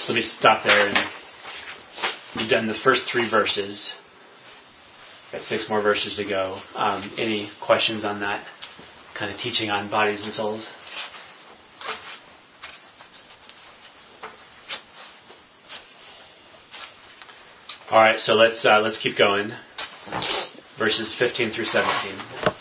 [0.09, 0.97] So let me stop there and
[2.35, 3.93] we've done the first three verses.
[5.33, 6.59] Got six more verses to go.
[6.75, 8.47] Um, any questions on that
[9.19, 10.67] kind of teaching on bodies and souls?
[17.91, 19.51] All right, so let's uh, let's keep going.
[20.79, 22.55] Verses 15 through 17.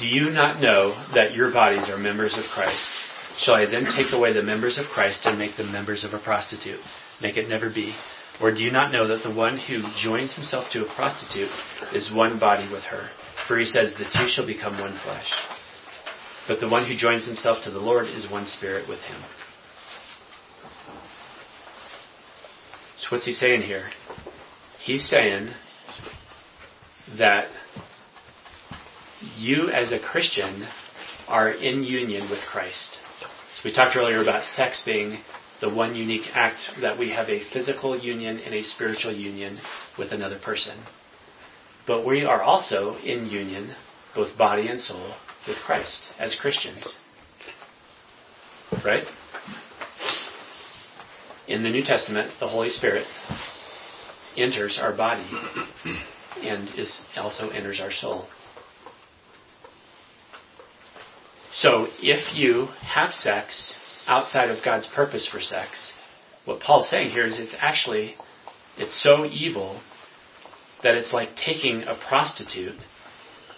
[0.00, 2.90] Do you not know that your bodies are members of Christ?
[3.38, 6.18] Shall I then take away the members of Christ and make them members of a
[6.18, 6.80] prostitute?
[7.20, 7.94] Make it never be.
[8.40, 11.50] Or do you not know that the one who joins himself to a prostitute
[11.92, 13.10] is one body with her?
[13.46, 15.30] For he says, the two shall become one flesh.
[16.48, 19.20] But the one who joins himself to the Lord is one spirit with him.
[22.98, 23.90] So what's he saying here?
[24.80, 25.50] He's saying
[27.18, 27.48] that
[29.36, 30.66] you as a Christian
[31.28, 32.98] are in union with Christ.
[33.20, 35.18] So we talked earlier about sex being
[35.60, 39.60] the one unique act that we have a physical union and a spiritual union
[39.98, 40.78] with another person.
[41.86, 43.74] But we are also in union,
[44.14, 45.14] both body and soul,
[45.46, 46.94] with Christ as Christians.
[48.84, 49.04] Right?
[51.50, 53.04] in the New Testament, the Holy Spirit
[54.36, 55.26] enters our body
[56.42, 58.28] and is also enters our soul.
[61.54, 63.74] So if you have sex
[64.06, 65.92] outside of God's purpose for sex,
[66.44, 68.14] what Paul's saying here is it's actually
[68.78, 69.80] it's so evil
[70.82, 72.78] that it's like taking a prostitute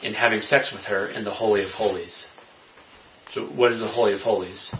[0.02, 2.26] and having sex with her in the Holy of Holies.
[3.32, 4.74] So what is the Holy of Holies?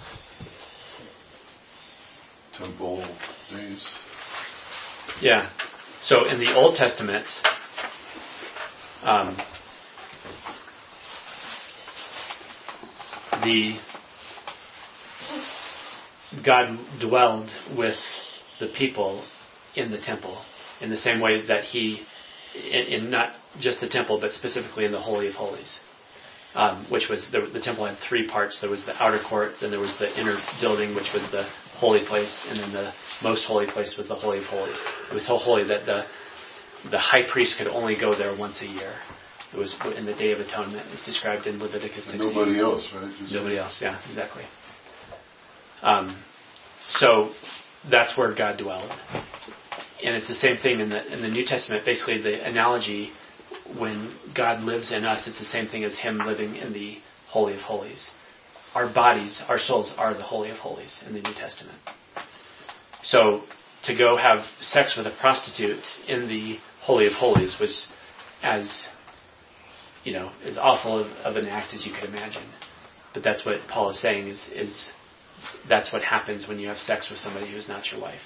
[2.59, 3.07] Temple
[3.51, 3.87] days.
[5.20, 5.51] Yeah.
[6.05, 7.27] So in the Old Testament,
[9.05, 9.37] um,
[13.42, 13.78] the
[16.44, 17.98] God dwelled with
[18.59, 19.24] the people
[19.76, 20.42] in the temple
[20.81, 22.02] in the same way that He,
[22.55, 25.78] in, in not just the temple, but specifically in the Holy of Holies.
[26.55, 28.61] Um, which was the, the temple had three parts.
[28.61, 31.44] There was the outer court, then there was the inner building, which was the
[31.76, 34.76] holy place, and then the most holy place was the Holy of Holies.
[35.11, 36.05] It was so holy that the
[36.90, 38.92] the high priest could only go there once a year.
[39.52, 40.86] It was in the Day of Atonement.
[40.92, 42.20] It's described in Leviticus 16.
[42.22, 43.12] And nobody else, right?
[43.20, 44.44] Just Nobody else, yeah, exactly.
[45.82, 46.22] Um,
[46.90, 47.32] so
[47.90, 48.90] that's where God dwelled,
[50.02, 51.84] and it's the same thing in the in the New Testament.
[51.84, 53.10] Basically, the analogy
[53.78, 57.54] when God lives in us, it's the same thing as Him living in the Holy
[57.54, 58.10] of Holies.
[58.74, 61.78] Our bodies, our souls, are the Holy of Holies in the New Testament.
[63.02, 63.42] So
[63.84, 67.88] to go have sex with a prostitute in the Holy of Holies was
[68.42, 68.86] as
[70.04, 72.44] you know as awful of, of an act as you could imagine.
[73.14, 74.88] But that's what Paul is saying is is
[75.68, 78.20] that's what happens when you have sex with somebody who's not your wife.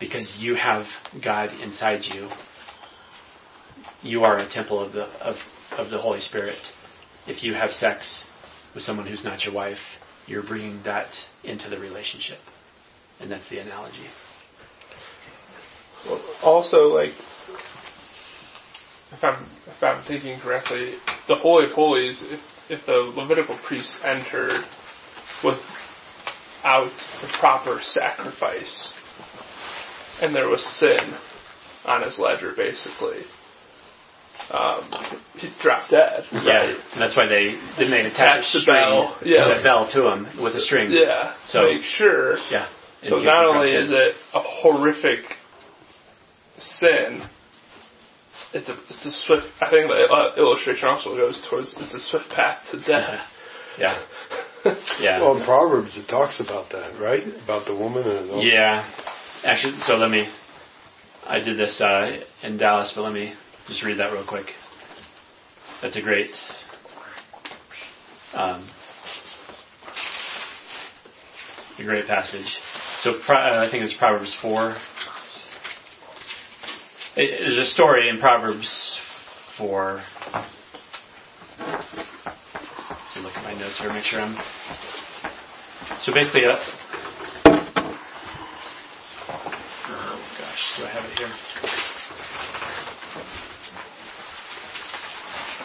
[0.00, 0.86] Because you have
[1.22, 2.28] God inside you.
[4.02, 5.36] You are a temple of the of,
[5.72, 6.58] of the Holy Spirit.
[7.26, 8.24] If you have sex
[8.74, 9.78] with someone who's not your wife,
[10.26, 11.10] you're bringing that
[11.42, 12.38] into the relationship.
[13.20, 14.06] And that's the analogy.
[16.42, 17.14] Also, like,
[19.14, 20.94] if I'm if I'm thinking correctly,
[21.28, 24.64] the Holy of Holies, if if the Levitical priests entered
[25.42, 28.92] without the proper sacrifice,
[30.20, 31.14] and there was sin
[31.84, 33.22] on his ledger, basically,
[34.50, 34.82] um,
[35.36, 36.24] he dropped dead.
[36.32, 36.76] Yeah, Right?
[36.92, 39.56] and that's why they then they Attach attach the bell, yeah.
[39.56, 40.90] the bell to him with a string.
[40.90, 41.34] Yeah.
[41.46, 42.36] So- So make sure.
[42.50, 42.68] Yeah.
[43.02, 45.24] So not only is it a horrific
[46.56, 47.22] sin,
[48.54, 49.46] it's a it's a swift.
[49.60, 53.20] I think the uh, illustration also goes towards it's a swift path to death.
[53.78, 54.00] yeah,
[55.00, 57.22] yeah, Well, in Proverbs it talks about that, right?
[57.42, 58.88] About the woman and the yeah.
[59.42, 60.32] Actually, so let me.
[61.26, 63.34] I did this uh, in Dallas, but let me
[63.66, 64.46] just read that real quick.
[65.82, 66.30] That's a great.
[68.34, 68.68] Um,
[71.78, 72.46] a great passage.
[73.00, 74.76] So uh, I think it's Proverbs four.
[77.16, 78.98] There's a story in Proverbs
[79.56, 80.02] four.
[80.32, 80.44] Let
[83.14, 84.36] me look at my notes here, make sure I'm.
[86.00, 86.58] So basically, uh,
[89.86, 91.30] oh gosh, do I have it here?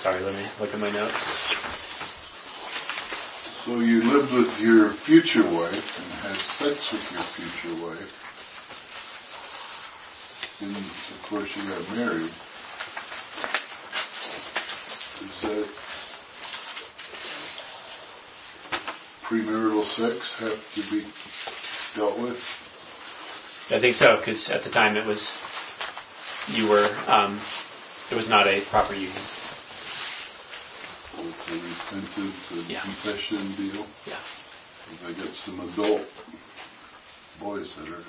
[0.03, 1.55] Sorry, let me look at my notes.
[3.65, 8.28] So you lived with your future wife and had sex with your future wife.
[10.61, 12.31] And of course you got married.
[15.21, 15.67] Is that
[19.23, 21.05] premarital sex have to be
[21.95, 22.37] dealt with?
[23.69, 25.25] I think so because at the time it was
[26.47, 27.39] you were um,
[28.11, 29.23] it was not a proper union.
[31.15, 32.81] So it's a repentance and Yeah.
[32.81, 33.87] confession deal?
[34.05, 34.17] Yeah.
[35.05, 36.01] I got some adult
[37.39, 38.03] boys that are.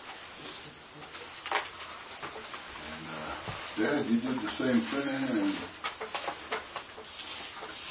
[2.91, 3.35] And, uh,
[3.81, 5.55] Dad, you did the same thing, and.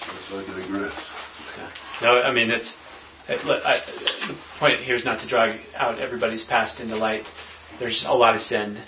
[0.06, 1.10] Guess I digress.
[1.58, 1.72] Yeah.
[2.04, 2.72] No, I mean it's.
[3.28, 3.80] It, look, I,
[4.28, 7.24] the point here is not to drag out everybody's past into light.
[7.80, 8.84] There's a lot of sin.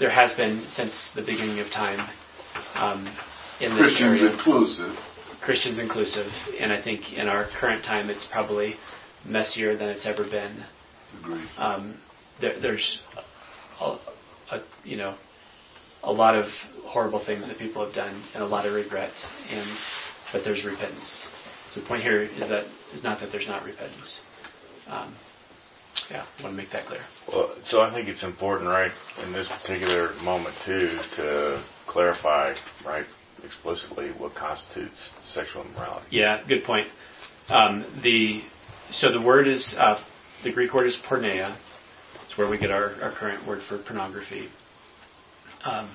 [0.00, 2.08] There has been since the beginning of time
[2.74, 3.06] um,
[3.60, 4.32] in this Christians area.
[4.32, 4.96] inclusive.
[5.42, 6.26] Christians inclusive,
[6.58, 8.74] and I think in our current time it's probably
[9.24, 10.64] messier than it's ever been.
[11.20, 11.46] Agree.
[11.56, 12.00] Um,
[12.40, 13.00] there, there's
[13.80, 13.98] a,
[14.50, 15.16] a, you know
[16.06, 16.46] a lot of
[16.84, 19.12] horrible things that people have done and a lot of regret,
[19.50, 19.68] and
[20.32, 21.24] but there's repentance.
[21.72, 24.20] So the point here is that is not that there's not repentance.
[24.86, 25.14] Um,
[26.10, 27.00] yeah, I want to make that clear.
[27.28, 28.92] Well, so I think it's important, right,
[29.24, 32.54] in this particular moment too, to clarify,
[32.84, 33.06] right,
[33.42, 36.06] explicitly what constitutes sexual immorality.
[36.10, 36.88] Yeah, good point.
[37.48, 38.42] Um, the
[38.90, 40.02] so the word is uh,
[40.44, 41.56] the Greek word is porneia.
[42.24, 44.48] It's where we get our, our current word for pornography.
[45.64, 45.90] Um,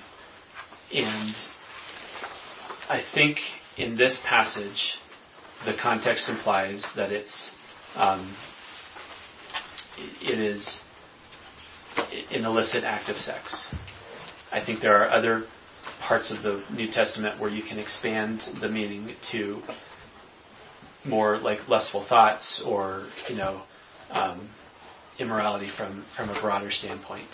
[0.92, 1.34] and
[2.88, 3.38] I think
[3.78, 4.94] in this passage,
[5.64, 7.50] the context implies that it's
[7.94, 8.36] um,
[9.96, 10.80] it is
[12.30, 13.66] an illicit act of sex.
[14.50, 15.44] I think there are other
[16.00, 19.62] parts of the New Testament where you can expand the meaning to
[21.04, 23.62] more like lustful thoughts or you know
[24.10, 24.48] um,
[25.18, 27.28] immorality from from a broader standpoint.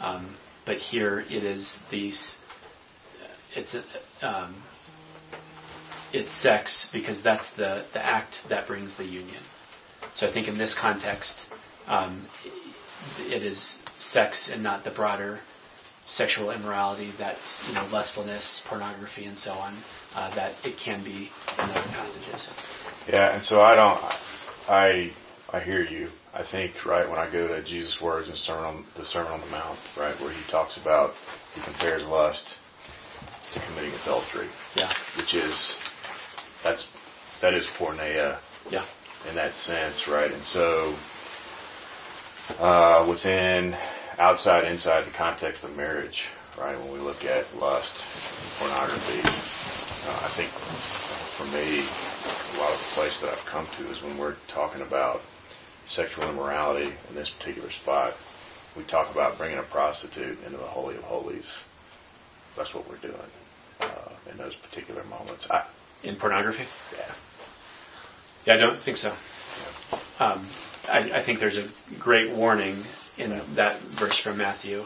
[0.00, 0.36] Um,
[0.70, 2.36] but here it is these
[3.56, 3.74] it's
[4.22, 4.62] um,
[6.12, 9.42] it's sex because that's the the act that brings the union.
[10.14, 11.34] So I think in this context,
[11.88, 12.28] um,
[13.18, 15.40] it is sex and not the broader
[16.08, 17.34] sexual immorality that
[17.66, 19.74] you know lustfulness, pornography, and so on
[20.14, 22.48] uh, that it can be in other passages.
[23.08, 24.04] Yeah, and so I don't.
[24.68, 25.10] I
[25.52, 26.10] I hear you.
[26.32, 29.40] I think right when I go to Jesus' words in Sermon on the Sermon on
[29.40, 31.10] the Mount, right where he talks about
[31.54, 32.44] he compares lust
[33.52, 34.48] to committing adultery.
[34.76, 34.92] Yeah.
[35.16, 35.76] Which is
[36.62, 36.86] that's
[37.42, 38.38] that is porneia.
[38.70, 38.86] Yeah.
[39.28, 40.30] In that sense, right?
[40.30, 40.96] And so
[42.58, 43.74] uh, within
[44.18, 46.78] outside inside the context of marriage, right?
[46.78, 49.20] When we look at lust, and pornography,
[50.06, 50.50] uh, I think
[51.36, 51.88] for me,
[52.54, 55.20] a lot of the place that I've come to is when we're talking about
[55.86, 58.14] sexual immorality in this particular spot.
[58.76, 61.46] We talk about bringing a prostitute into the holy of holies.
[62.56, 63.30] That's what we're doing
[63.80, 65.46] uh, in those particular moments.
[65.50, 65.66] I,
[66.02, 66.64] in pornography?
[66.92, 67.14] Yeah.
[68.46, 69.10] Yeah, I don't think so.
[70.18, 70.50] Um,
[70.84, 71.68] I, I, think there's a
[71.98, 72.84] great warning
[73.18, 73.46] in yeah.
[73.56, 74.84] that verse from Matthew.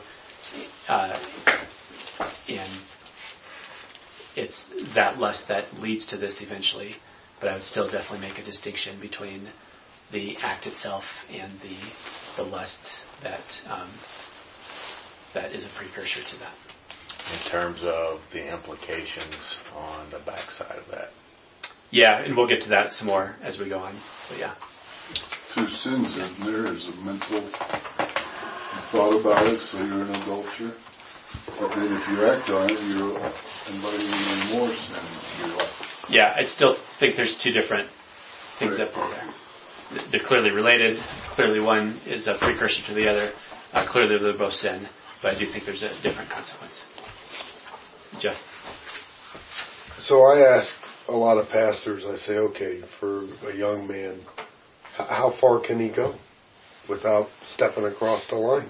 [0.88, 1.18] Uh,
[2.49, 2.80] and
[4.36, 6.97] it's that lust that leads to this eventually.
[7.40, 9.49] But I would still definitely make a distinction between
[10.12, 11.76] the act itself and the
[12.36, 12.80] the lust
[13.22, 13.90] that um,
[15.34, 16.55] that is a precursor to that.
[17.32, 21.09] In terms of the implications on the backside of that.
[21.90, 23.98] Yeah, and we'll get to that some more as we go on.
[24.28, 24.55] But yeah.
[25.55, 27.50] Two sins in there is a mental
[28.74, 30.74] you thought about it, so you're an adulterer.
[31.59, 33.18] But then if you act on it, you're
[33.70, 35.74] inviting even more sin into your life.
[36.09, 37.88] Yeah, I still think there's two different
[38.59, 38.88] things right.
[38.88, 39.34] at play there.
[40.11, 40.99] They're clearly related.
[41.35, 43.32] Clearly, one is a precursor to the other.
[43.72, 44.89] Uh, clearly, they're both sin,
[45.22, 46.82] but I do think there's a different consequence.
[48.20, 48.37] Jeff.
[50.01, 50.68] So I ask
[51.09, 52.05] a lot of pastors.
[52.07, 54.20] I say, okay, for a young man,
[54.97, 56.14] how far can he go
[56.89, 58.68] without stepping across the line?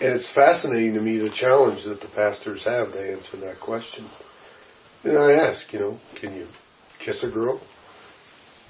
[0.00, 4.08] And it's fascinating to me the challenge that the pastors have to answer that question.
[5.04, 6.48] And I ask, you know, can you
[7.04, 7.60] kiss a girl?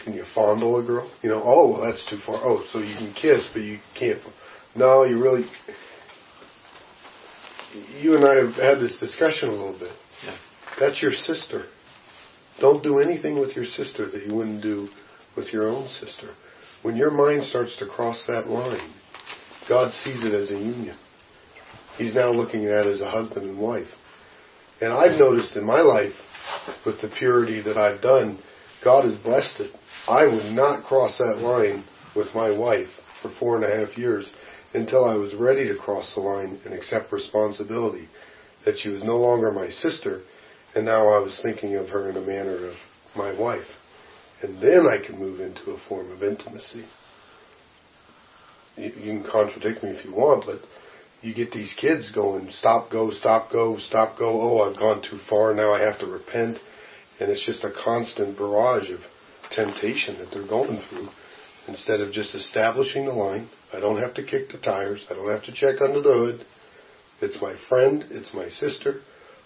[0.04, 1.10] Can you fondle a girl?
[1.22, 2.36] You know, oh, well, that's too far.
[2.36, 4.20] Oh, so you can kiss, but you can't.
[4.76, 5.46] No, you really.
[8.00, 9.92] You and I have had this discussion a little bit.
[10.24, 10.36] Yeah.
[10.78, 11.64] That's your sister.
[12.60, 14.88] Don't do anything with your sister that you wouldn't do
[15.36, 16.34] with your own sister.
[16.82, 18.92] When your mind starts to cross that line,
[19.68, 20.96] God sees it as a union.
[21.96, 23.88] He's now looking at it as a husband and wife.
[24.80, 26.12] And I've noticed in my life,
[26.84, 28.38] with the purity that I've done,
[28.82, 29.72] God has blessed it.
[30.06, 31.84] I would not cross that line
[32.14, 32.88] with my wife
[33.22, 34.30] for four and a half years
[34.74, 38.08] until I was ready to cross the line and accept responsibility.
[38.64, 40.22] That she was no longer my sister,
[40.74, 42.76] and now I was thinking of her in a manner of
[43.16, 43.66] my wife.
[44.42, 46.84] And then I could move into a form of intimacy.
[48.76, 50.60] You, you can contradict me if you want, but
[51.22, 54.40] you get these kids going, stop, go, stop, go, stop, go.
[54.40, 55.54] Oh, I've gone too far.
[55.54, 56.58] Now I have to repent.
[57.20, 59.00] And it's just a constant barrage of
[59.54, 61.08] temptation that they're going through
[61.66, 63.48] instead of just establishing the line.
[63.72, 65.06] I don't have to kick the tires.
[65.10, 66.46] I don't have to check under the hood.
[67.22, 68.04] It's my friend.
[68.10, 69.00] It's my sister.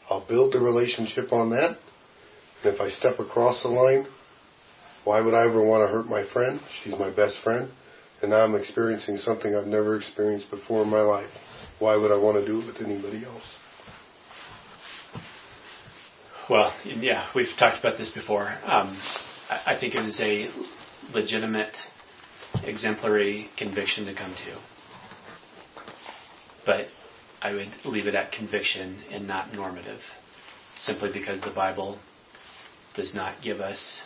[0.08, 1.78] I'll build the relationship on that.
[2.64, 4.06] And if I step across the line,
[5.04, 6.60] why would I ever want to hurt my friend?
[6.82, 7.70] She's my best friend.
[8.20, 11.30] And now I'm experiencing something I've never experienced before in my life.
[11.78, 13.44] Why would I want to do it with anybody else?
[16.50, 18.48] Well, yeah, we've talked about this before.
[18.64, 18.98] Um,
[19.48, 20.48] I, think it is a
[21.12, 21.76] legitimate,
[22.64, 24.58] exemplary conviction to come to.
[26.66, 26.86] But
[27.40, 30.00] I would leave it at conviction and not normative,
[30.76, 31.98] simply because the Bible
[32.94, 34.00] does not give us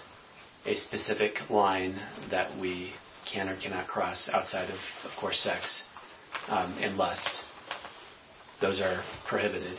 [0.65, 2.93] a specific line that we
[3.33, 5.83] can or cannot cross outside of, of course, sex
[6.49, 7.29] um, and lust
[8.63, 9.77] those are prohibited.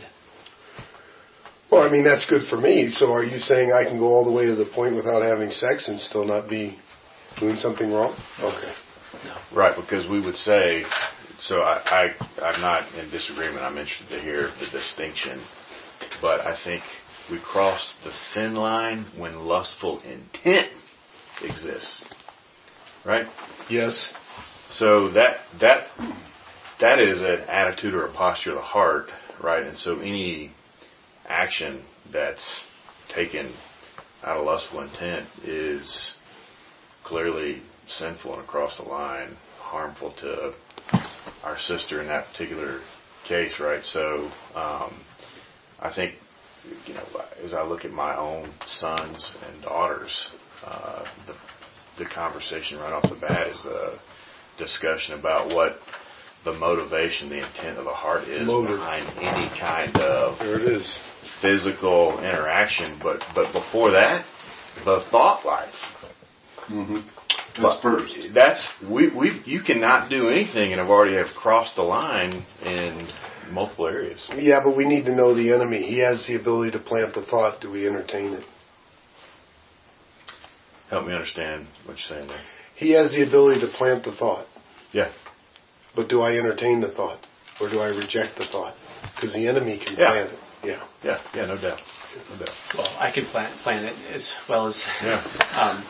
[1.73, 2.91] Well, I mean, that's good for me.
[2.91, 5.49] So are you saying I can go all the way to the point without having
[5.49, 6.77] sex and still not be
[7.39, 8.15] doing something wrong?
[8.39, 8.73] Okay.
[9.51, 10.83] Right, because we would say,
[11.39, 13.65] so I, I, I'm not in disagreement.
[13.65, 15.43] I'm interested to hear the distinction,
[16.21, 16.83] but I think
[17.31, 20.67] we cross the sin line when lustful intent
[21.41, 22.05] exists.
[23.03, 23.25] Right?
[23.67, 24.13] Yes.
[24.69, 25.87] So that that
[26.79, 29.09] that is an attitude or a posture of the heart,
[29.41, 29.65] right?
[29.65, 30.51] And so any
[31.27, 32.65] action that's
[33.13, 33.53] taken
[34.23, 36.17] out of lustful intent is
[37.03, 40.53] clearly sinful and across the line, harmful to
[41.43, 42.79] our sister in that particular
[43.27, 43.83] case, right?
[43.83, 45.01] So um,
[45.79, 46.15] I think,
[46.85, 47.05] you know,
[47.43, 50.31] as I look at my own sons and daughters,
[50.63, 53.99] uh, the, the conversation right off the bat is a
[54.57, 55.77] discussion about what
[56.45, 58.77] the motivation, the intent of the heart is Motive.
[58.77, 60.99] behind any kind of There it is.
[61.41, 62.99] Physical interaction.
[63.01, 64.25] But but before that,
[64.85, 65.73] the thought life.
[66.69, 67.61] Mm-hmm.
[67.61, 68.13] That's first.
[68.33, 73.07] That's we we you cannot do anything and have already have crossed the line in
[73.51, 74.27] multiple areas.
[74.35, 75.83] Yeah, but we need to know the enemy.
[75.83, 77.61] He has the ability to plant the thought.
[77.61, 78.45] Do we entertain it?
[80.89, 82.41] Help me understand what you're saying there.
[82.75, 84.47] He has the ability to plant the thought.
[84.91, 85.11] Yeah.
[85.95, 87.19] But do I entertain the thought?
[87.61, 88.75] Or do I reject the thought?
[89.15, 90.11] Because the enemy can Yeah.
[90.11, 90.39] plant it.
[90.63, 90.87] Yeah.
[91.03, 91.79] Yeah, yeah, no doubt.
[92.29, 92.55] No doubt.
[92.77, 94.79] Well, I can plan, plan it as well as.
[95.03, 95.19] Yeah.
[95.59, 95.83] Um,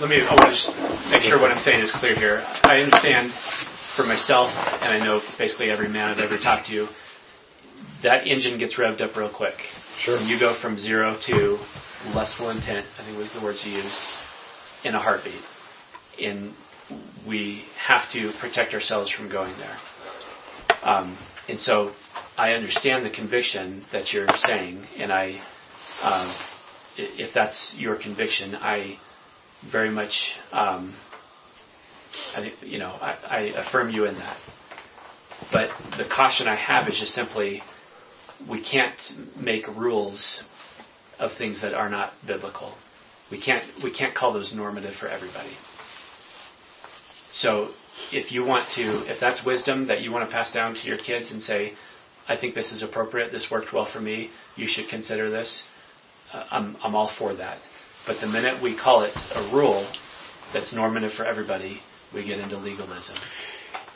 [0.00, 0.22] let me.
[0.22, 0.68] I want to just
[1.10, 2.42] make sure what I'm saying is clear here.
[2.62, 3.32] I understand
[3.96, 4.48] for myself,
[4.80, 6.88] and I know basically every man I've ever talked to,
[8.02, 9.54] that engine gets revved up real quick.
[9.98, 10.18] Sure.
[10.18, 11.58] You go from zero to
[12.14, 12.86] lustful intent.
[12.98, 14.00] I think was the words you used
[14.84, 15.42] in a heartbeat,
[16.18, 16.54] and
[17.28, 19.76] we have to protect ourselves from going there.
[20.82, 21.18] Um,
[21.50, 21.92] and so
[22.36, 25.40] I understand the conviction that you're saying, and I,
[26.00, 26.34] um,
[26.96, 28.98] if that's your conviction, I
[29.70, 30.12] very much,
[30.52, 30.94] um,
[32.36, 34.38] I, you know, I, I affirm you in that.
[35.50, 37.62] But the caution I have is just simply,
[38.48, 39.00] we can't
[39.36, 40.42] make rules
[41.18, 42.74] of things that are not biblical.
[43.30, 45.52] We can't we can't call those normative for everybody.
[47.32, 47.70] So
[48.12, 50.98] if you want to, if that's wisdom that you want to pass down to your
[50.98, 51.72] kids and say,
[52.28, 55.62] I think this is appropriate, this worked well for me, you should consider this,
[56.32, 57.58] uh, I'm, I'm all for that.
[58.06, 59.90] But the minute we call it a rule
[60.52, 61.80] that's normative for everybody,
[62.14, 63.16] we get into legalism.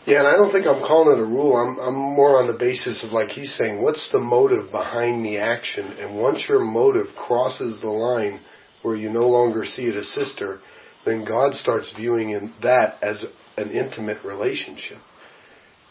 [0.07, 1.57] Yeah, and I don't think I'm calling it a rule.
[1.57, 5.38] I'm I'm more on the basis of like he's saying, what's the motive behind the
[5.38, 5.86] action?
[5.92, 8.40] And once your motive crosses the line
[8.82, 10.61] where you no longer see it as sister,
[11.07, 13.24] then God starts viewing in that as
[13.57, 14.98] an intimate relationship.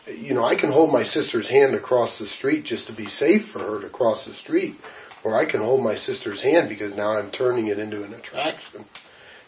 [0.07, 3.49] You know, I can hold my sister's hand across the street just to be safe
[3.51, 4.76] for her to cross the street,
[5.24, 8.86] or I can hold my sister's hand because now I'm turning it into an attraction.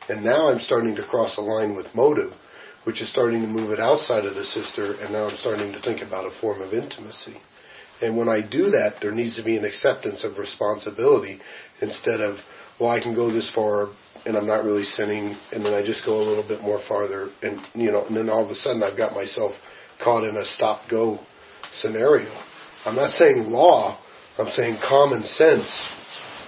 [0.07, 2.31] And now I'm starting to cross a line with motive
[2.85, 5.81] which is starting to move it outside of the sister, and now I'm starting to
[5.81, 7.35] think about a form of intimacy.
[8.01, 11.39] And when I do that, there needs to be an acceptance of responsibility
[11.81, 12.37] instead of,
[12.79, 13.89] well, I can go this far
[14.25, 17.29] and I'm not really sinning, and then I just go a little bit more farther,
[17.41, 19.53] and you know, and then all of a sudden I've got myself
[20.03, 21.19] caught in a stop-go
[21.73, 22.31] scenario.
[22.85, 23.99] I'm not saying law,
[24.37, 25.67] I'm saying common sense,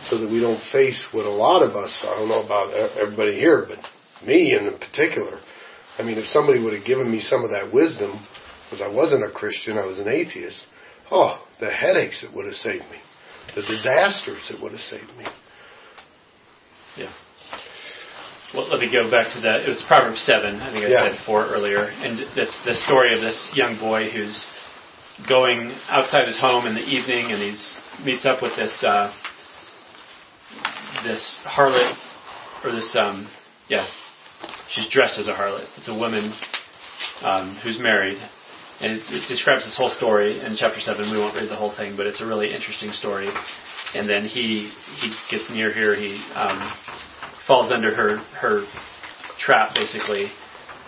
[0.10, 3.36] so that we don't face what a lot of us, I don't know about everybody
[3.40, 3.80] here, but
[4.26, 5.40] me in particular,
[5.98, 8.24] I mean, if somebody would have given me some of that wisdom,
[8.66, 10.64] because I wasn't a Christian, I was an atheist,
[11.12, 13.00] oh, the headaches it would have saved me.
[13.56, 15.26] The disasters it would have saved me.
[16.98, 17.14] Yeah.
[18.54, 19.62] Well, let me go back to that.
[19.62, 21.04] It was Proverbs 7, I think I Yeah.
[21.04, 21.84] said 4 earlier.
[22.02, 24.46] And that's the story of this young boy who's
[25.28, 27.76] going outside his home in the evening and he's
[28.06, 29.12] meets up with this uh,
[31.04, 31.98] this harlot
[32.64, 33.28] or this um,
[33.68, 33.88] yeah
[34.70, 36.32] she's dressed as a harlot it's a woman
[37.22, 38.18] um, who's married
[38.80, 41.76] and it, it describes this whole story in chapter 7 we won't read the whole
[41.76, 43.28] thing but it's a really interesting story
[43.96, 46.72] and then he he gets near here he um,
[47.48, 48.66] falls under her her
[49.40, 50.28] trap basically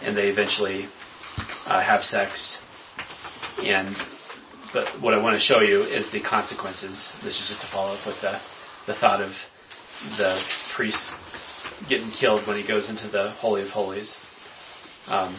[0.01, 0.87] and they eventually
[1.65, 2.57] uh, have sex
[3.63, 3.95] and
[4.73, 7.11] but what I want to show you is the consequences.
[7.23, 8.39] This is just to follow up with the,
[8.85, 9.31] the thought of
[10.17, 10.41] the
[10.75, 11.09] priest
[11.89, 14.15] getting killed when he goes into the Holy of Holies.
[15.07, 15.35] Um,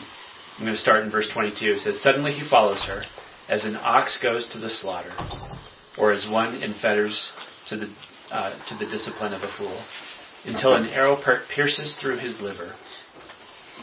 [0.59, 1.65] I'm going to start in verse 22.
[1.65, 3.03] It says, Suddenly he follows her,
[3.49, 5.13] as an ox goes to the slaughter,
[5.97, 7.31] or as one in fetters
[7.69, 7.95] to the,
[8.31, 9.83] uh, to the discipline of a fool,
[10.45, 11.17] until an arrow
[11.55, 12.75] pierces through his liver.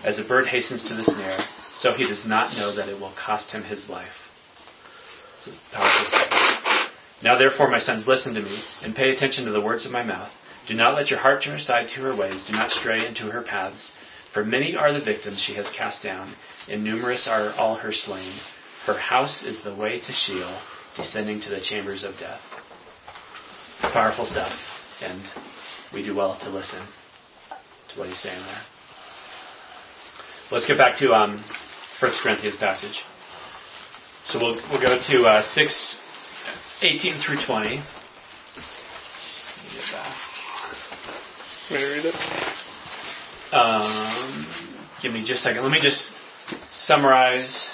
[0.04, 1.40] As a bird hastens to the snare,
[1.76, 4.14] so he does not know that it will cost him his life.
[7.24, 10.04] Now therefore, my sons, listen to me, and pay attention to the words of my
[10.04, 10.32] mouth.
[10.68, 12.46] Do not let your heart turn aside to her ways.
[12.46, 13.92] Do not stray into her paths.
[14.34, 16.36] For many are the victims she has cast down,
[16.70, 18.38] and numerous are all her slain.
[18.86, 20.60] Her house is the way to Sheol,
[20.96, 22.42] descending to the chambers of death.
[23.82, 24.52] Powerful stuff,
[25.02, 25.22] and
[25.94, 26.80] we do well to listen
[27.94, 28.62] to what he's saying there.
[30.52, 31.44] Let's get back to um,
[32.00, 33.00] 1 Corinthians passage.
[34.26, 35.98] So we'll, we'll go to uh, 6,
[36.82, 37.66] 18 through 20.
[37.66, 37.82] Let me
[39.74, 40.16] get back.
[41.72, 42.16] May I read it?
[43.54, 44.48] Um,
[45.02, 45.64] give me just a second.
[45.64, 46.12] Let me just
[46.72, 47.70] summarize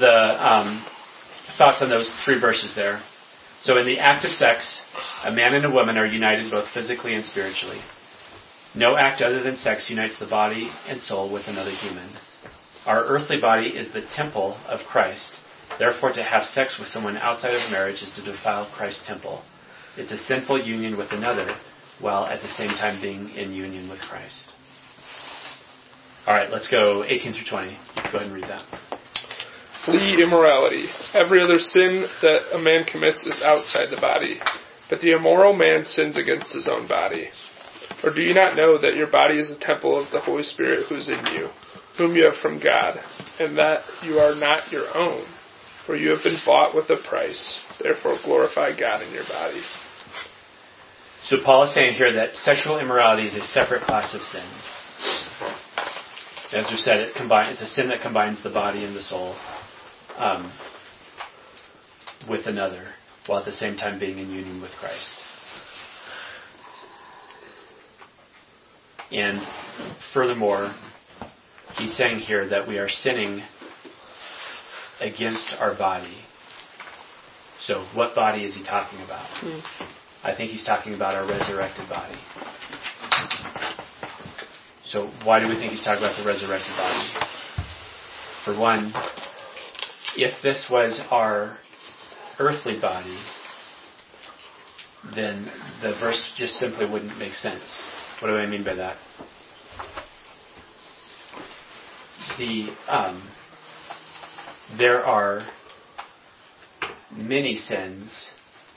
[0.00, 0.84] the um,
[1.56, 3.00] thoughts on those three verses there.
[3.62, 4.76] So, in the act of sex,
[5.24, 7.80] a man and a woman are united both physically and spiritually.
[8.74, 12.10] No act other than sex unites the body and soul with another human.
[12.86, 15.36] Our earthly body is the temple of Christ.
[15.78, 19.42] Therefore, to have sex with someone outside of marriage is to defile Christ's temple.
[19.96, 21.54] It's a sinful union with another,
[22.00, 24.48] while at the same time being in union with Christ.
[26.26, 27.78] All right, let's go 18 through 20.
[28.10, 28.91] Go ahead and read that.
[29.84, 30.86] Flee immorality.
[31.12, 34.38] Every other sin that a man commits is outside the body,
[34.88, 37.30] but the immoral man sins against his own body.
[38.04, 40.86] Or do you not know that your body is a temple of the Holy Spirit
[40.88, 41.48] who is in you,
[41.98, 43.00] whom you have from God,
[43.40, 45.26] and that you are not your own?
[45.84, 47.58] For you have been bought with a price.
[47.82, 49.62] Therefore glorify God in your body.
[51.24, 54.46] So Paul is saying here that sexual immorality is a separate class of sin.
[56.54, 59.34] As we said, it combine, it's a sin that combines the body and the soul
[60.18, 60.52] um,
[62.28, 62.86] with another,
[63.26, 65.14] while at the same time being in union with Christ.
[69.10, 69.42] And
[70.14, 70.74] furthermore,
[71.76, 73.42] he's saying here that we are sinning
[75.00, 76.16] against our body.
[77.60, 79.28] So, what body is he talking about?
[80.24, 82.18] I think he's talking about our resurrected body.
[84.84, 87.08] So, why do we think he's talking about the resurrected body?
[88.44, 88.92] For one,
[90.16, 91.58] if this was our
[92.38, 93.18] earthly body,
[95.14, 95.50] then
[95.82, 97.82] the verse just simply wouldn't make sense.
[98.20, 98.96] What do I mean by that?
[102.38, 103.28] The um,
[104.78, 105.46] there are
[107.14, 108.28] many sins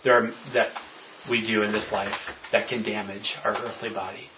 [0.04, 0.70] there are, that
[1.30, 2.14] we do in this life
[2.52, 4.30] that can damage our earthly body.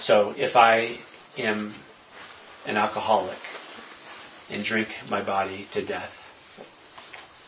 [0.00, 0.98] So if I
[1.38, 1.74] am
[2.66, 3.38] an alcoholic
[4.50, 6.10] and drink my body to death,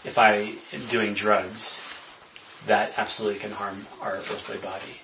[0.04, 1.78] if I am doing drugs,
[2.66, 4.96] that absolutely can harm our earthly body.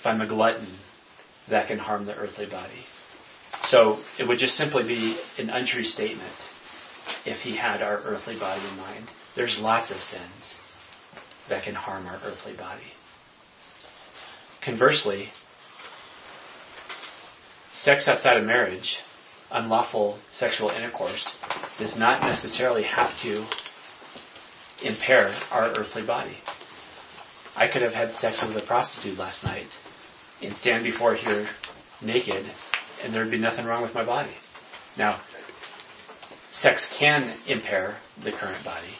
[0.00, 0.78] If I'm a glutton,
[1.48, 2.84] that can harm the earthly body.
[3.68, 6.34] So it would just simply be an untrue statement
[7.24, 9.06] if he had our earthly body in mind.
[9.36, 10.56] There's lots of sins
[11.48, 12.82] that can harm our earthly body.
[14.64, 15.28] Conversely,
[17.72, 18.96] sex outside of marriage,
[19.52, 21.26] unlawful sexual intercourse,
[21.78, 23.46] does not necessarily have to
[24.82, 26.36] impair our earthly body.
[27.54, 29.68] I could have had sex with a prostitute last night
[30.40, 31.48] and stand before here
[32.00, 32.44] naked,
[33.02, 34.34] and there'd be nothing wrong with my body.
[34.96, 35.20] Now,
[36.50, 38.94] sex can impair the current body,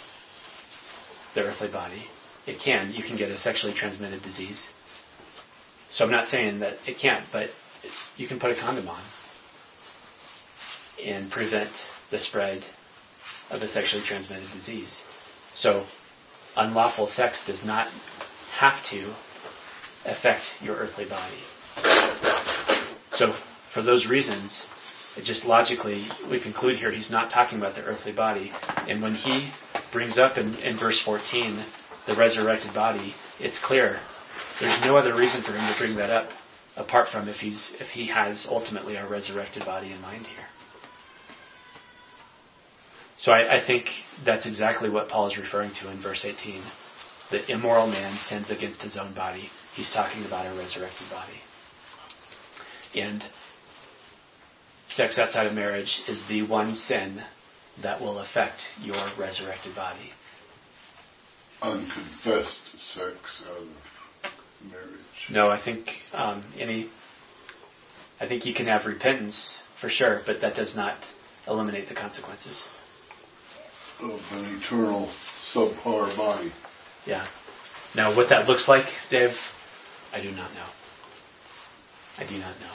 [1.35, 2.05] the earthly body.
[2.47, 2.93] It can.
[2.93, 4.67] You can get a sexually transmitted disease.
[5.91, 7.51] So I'm not saying that it can't, but
[8.17, 9.03] you can put a condom on
[11.03, 11.71] and prevent
[12.11, 12.65] the spread
[13.51, 15.03] of a sexually transmitted disease.
[15.57, 15.85] So
[16.57, 17.89] unlawful sex does not
[18.59, 19.15] have to
[20.05, 21.39] affect your earthly body.
[23.13, 23.35] So
[23.75, 24.67] for those reasons,
[25.17, 28.51] it just logically we conclude here he's not talking about the earthly body.
[28.89, 29.51] And when he
[29.93, 31.65] brings up in, in verse 14
[32.07, 34.01] the resurrected body, it's clear.
[34.61, 36.31] There's no other reason for him to bring that up
[36.77, 40.47] apart from if he's if he has ultimately a resurrected body in mind here.
[43.23, 43.87] So I, I think
[44.27, 46.61] that's exactly what Paul is referring to in verse 18.
[47.31, 49.49] The immoral man sins against his own body.
[49.75, 51.39] He's talking about a resurrected body.
[52.97, 53.23] And
[54.89, 57.23] sex outside of marriage is the one sin
[57.81, 60.11] that will affect your resurrected body.
[61.63, 63.17] Unconfessed sex
[63.49, 64.99] out of marriage.
[65.31, 66.91] No, I think um, any.
[68.21, 70.99] I think you can have repentance for sure, but that does not
[71.47, 72.61] eliminate the consequences.
[74.01, 75.13] Of an eternal
[75.55, 76.53] subpar body.
[77.07, 77.27] Yeah.
[77.95, 79.31] Now, what that looks like, Dave,
[80.13, 80.67] I do not know.
[82.19, 82.75] I do not know.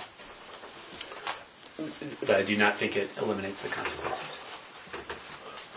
[2.21, 4.37] But I do not think it eliminates the consequences.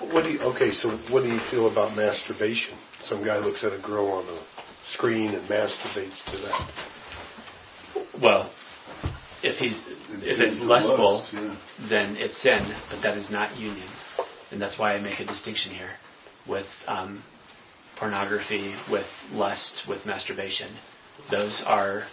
[0.00, 2.78] What do you, okay, so what do you feel about masturbation?
[3.02, 4.42] Some guy looks at a girl on a
[4.86, 6.70] screen and masturbates to that.
[8.22, 8.50] Well,
[9.42, 9.82] if he's
[10.22, 11.56] if it's lustful, lust, yeah.
[11.88, 13.88] then it's sin, but that is not union,
[14.50, 15.90] and that's why I make a distinction here
[16.48, 17.22] with um,
[17.98, 20.76] pornography, with lust, with masturbation.
[21.30, 22.04] Those are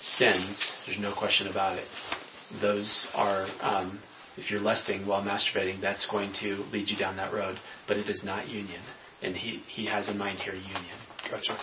[0.00, 0.72] sins.
[0.86, 1.86] There's no question about it.
[2.60, 4.00] Those are um,
[4.36, 8.08] if you're lusting while masturbating, that's going to lead you down that road, but it
[8.08, 8.80] is not union.
[9.22, 10.96] And he, he has in mind here union.
[11.30, 11.56] Gotcha.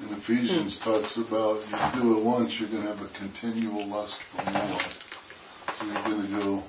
[0.00, 1.62] And Ephesians talks about
[1.94, 4.78] you do it once, you're going to have a continual lust for more.
[5.78, 6.62] So you're going to go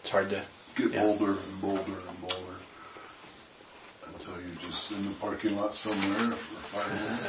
[0.00, 0.44] It's hard to
[0.88, 1.02] get Yeah.
[1.02, 2.56] bolder and bolder and bolder
[4.06, 7.26] until you're just in the parking lot somewhere for five minutes.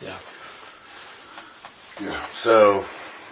[0.00, 0.18] yeah.
[2.00, 2.26] Yeah.
[2.42, 2.84] So,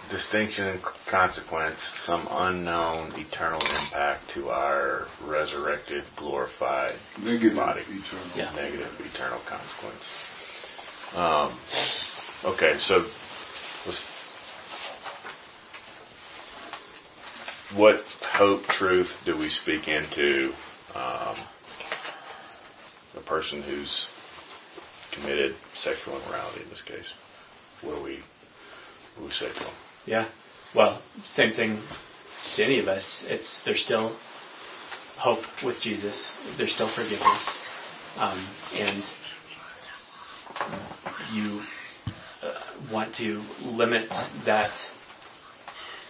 [0.09, 7.81] distinction and consequence, some unknown eternal impact to our resurrected, glorified Negative body.
[7.81, 8.37] eternal.
[8.37, 8.53] Yeah.
[8.55, 10.03] Negative eternal consequence.
[11.13, 11.59] Um,
[12.45, 13.05] okay, so
[13.85, 14.03] let's,
[17.75, 20.51] what hope, truth do we speak into
[20.93, 21.35] um,
[23.15, 24.07] a person who's
[25.13, 27.11] committed sexual immorality in this case?
[27.81, 28.19] Do we,
[29.21, 29.73] we say to them?
[30.05, 30.29] Yeah.
[30.75, 31.81] Well, same thing
[32.55, 33.23] to any of us.
[33.27, 34.17] It's there's still
[35.17, 36.31] hope with Jesus.
[36.57, 37.49] There's still forgiveness,
[38.17, 39.03] um, and
[41.33, 41.61] you
[42.41, 44.09] uh, want to limit
[44.45, 44.71] that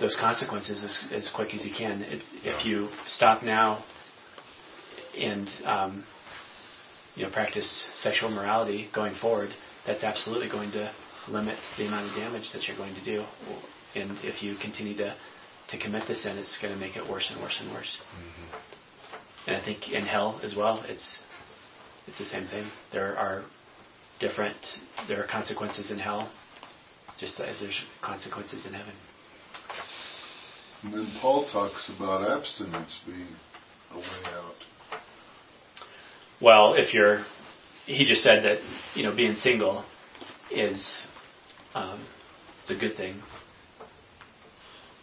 [0.04, 2.02] those consequences as, as quick as you can.
[2.02, 3.86] It's, if you stop now
[5.18, 6.04] and um,
[7.16, 9.50] you know practice sexual morality going forward,
[9.88, 10.92] that's absolutely going to
[11.30, 13.24] limit the amount of damage that you're going to do.
[13.96, 15.16] And if you continue to,
[15.70, 17.98] to commit the sin, it's going to make it worse and worse and worse.
[19.48, 21.18] And I think in hell as well, it's
[22.08, 22.66] it's the same thing.
[22.92, 23.46] There are
[24.20, 24.58] different
[25.08, 26.30] there are consequences in hell,
[27.18, 28.94] just as there's consequences in heaven.
[30.84, 33.28] And then Paul talks about abstinence being
[33.92, 34.56] a way out.
[36.42, 37.24] Well, if you're,
[37.86, 38.58] he just said that
[38.96, 39.86] you know being single
[40.52, 41.04] is
[41.74, 42.06] um,
[42.62, 43.22] it's a good thing.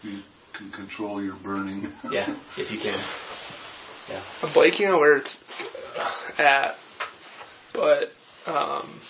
[0.02, 0.20] You
[0.56, 1.92] can control your burning.
[2.10, 3.02] Yeah, if you can.
[4.08, 4.24] Yeah.
[4.42, 5.38] I'm blanking on where it's
[6.38, 6.74] at,
[7.72, 8.08] but
[8.46, 9.00] um,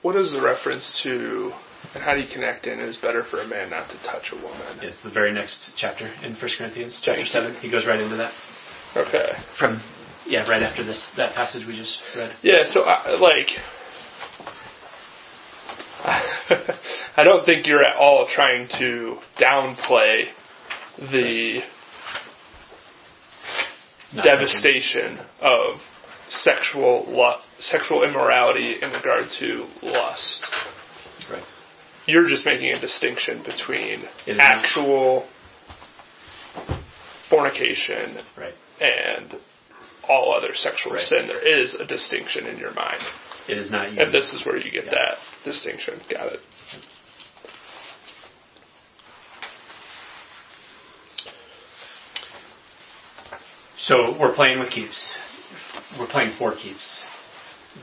[0.00, 1.52] what is the reference to,
[1.94, 2.80] and how do you connect in?
[2.80, 4.78] It is better for a man not to touch a woman.
[4.80, 7.52] It's the very next chapter in 1 Corinthians, chapter Thank you.
[7.52, 7.54] 7.
[7.56, 8.32] He goes right into that.
[8.96, 9.32] Okay.
[9.58, 9.82] From,
[10.26, 12.34] yeah, right after this that passage we just read.
[12.42, 13.48] Yeah, so I, like,
[17.16, 20.24] I don't think you're at all trying to downplay
[20.98, 21.60] the
[24.14, 25.80] Not devastation of
[26.28, 30.44] sexual lu- sexual immorality in regard to lust.
[32.06, 35.28] You're just making a distinction between It is not- actual
[37.28, 38.54] fornication Right.
[38.80, 39.36] and
[40.08, 41.02] all other sexual Right.
[41.02, 41.28] sin.
[41.28, 43.02] There is a distinction in your mind.
[43.48, 44.00] It is not you.
[44.00, 44.90] And this is where you get Yeah.
[44.90, 46.00] that distinction.
[46.08, 46.40] Got it.
[53.78, 55.16] So we're playing with keeps.
[55.98, 57.02] We're playing for keeps.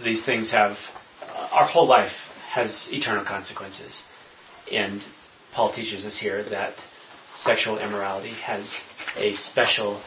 [0.04, 0.78] These things have,
[1.22, 2.14] uh, our whole life
[2.50, 4.02] has eternal consequences.
[4.72, 5.02] And
[5.54, 6.74] Paul teaches us here that
[7.36, 8.74] sexual immorality has
[9.16, 10.02] a special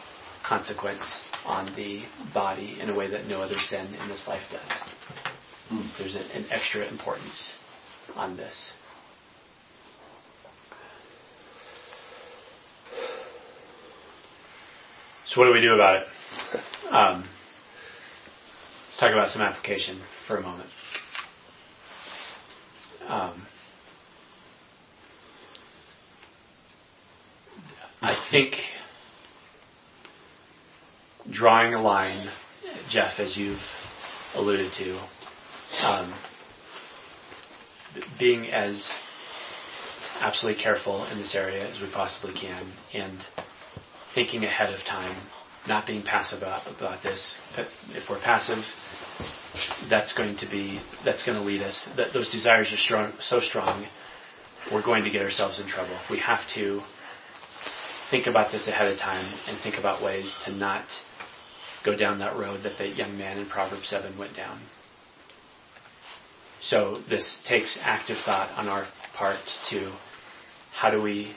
[0.45, 1.01] consequence
[1.45, 5.81] on the body in a way that no other sin in this life does.
[5.97, 7.53] There's an, an extra importance
[8.15, 8.71] on this.
[15.27, 16.07] So what do we do about it?
[16.91, 17.27] Um,
[18.85, 20.69] let's talk about some application for a moment.
[23.07, 23.45] Um,
[28.01, 28.55] I think
[31.31, 32.27] drawing a line,
[32.89, 33.59] Jeff, as you've
[34.35, 34.99] alluded to,
[35.85, 36.13] um,
[38.19, 38.89] being as
[40.21, 43.19] absolutely careful in this area as we possibly can, and
[44.15, 45.15] thinking ahead of time,
[45.67, 47.35] not being passive about, about this.
[47.89, 48.63] If we're passive,
[49.89, 51.87] that's going to be that's going to lead us.
[51.97, 53.85] That those desires are strong, so strong,
[54.71, 55.97] we're going to get ourselves in trouble.
[56.09, 56.81] We have to
[58.11, 60.85] think about this ahead of time and think about ways to not
[61.85, 64.61] go down that road that the young man in Proverbs seven went down.
[66.61, 69.39] So this takes active thought on our part
[69.69, 69.93] to
[70.71, 71.33] how do we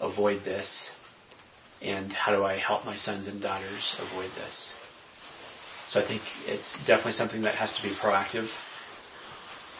[0.00, 0.90] avoid this
[1.82, 4.70] and how do I help my sons and daughters avoid this?
[5.90, 8.48] So I think it's definitely something that has to be proactive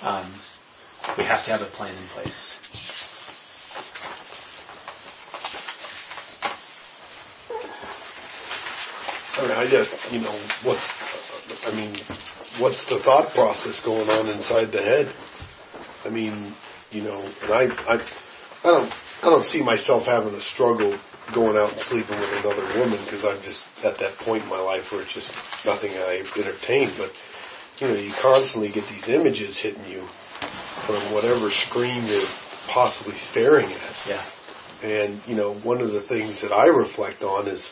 [0.03, 0.41] um,
[1.17, 2.59] we have to have a plan in place.
[9.39, 10.89] I mean, I just, you know, what's,
[11.67, 11.95] I mean,
[12.59, 15.15] what's the thought process going on inside the head?
[16.05, 16.55] I mean,
[16.91, 17.95] you know, and I, I,
[18.65, 18.93] I don't,
[19.23, 20.99] I don't see myself having a struggle
[21.35, 24.61] going out and sleeping with another woman because I'm just at that point in my
[24.61, 25.33] life where it's just
[25.65, 26.95] nothing I entertain.
[26.97, 27.11] But
[27.79, 30.07] you know, you constantly get these images hitting you
[30.87, 32.29] from whatever screen you're
[32.69, 33.97] possibly staring at.
[34.07, 34.31] Yeah.
[34.83, 37.69] And you know, one of the things that I reflect on is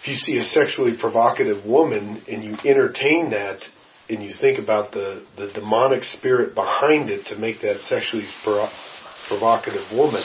[0.00, 3.62] if you see a sexually provocative woman and you entertain that
[4.08, 8.68] and you think about the, the demonic spirit behind it to make that sexually pro-
[9.28, 10.22] provocative woman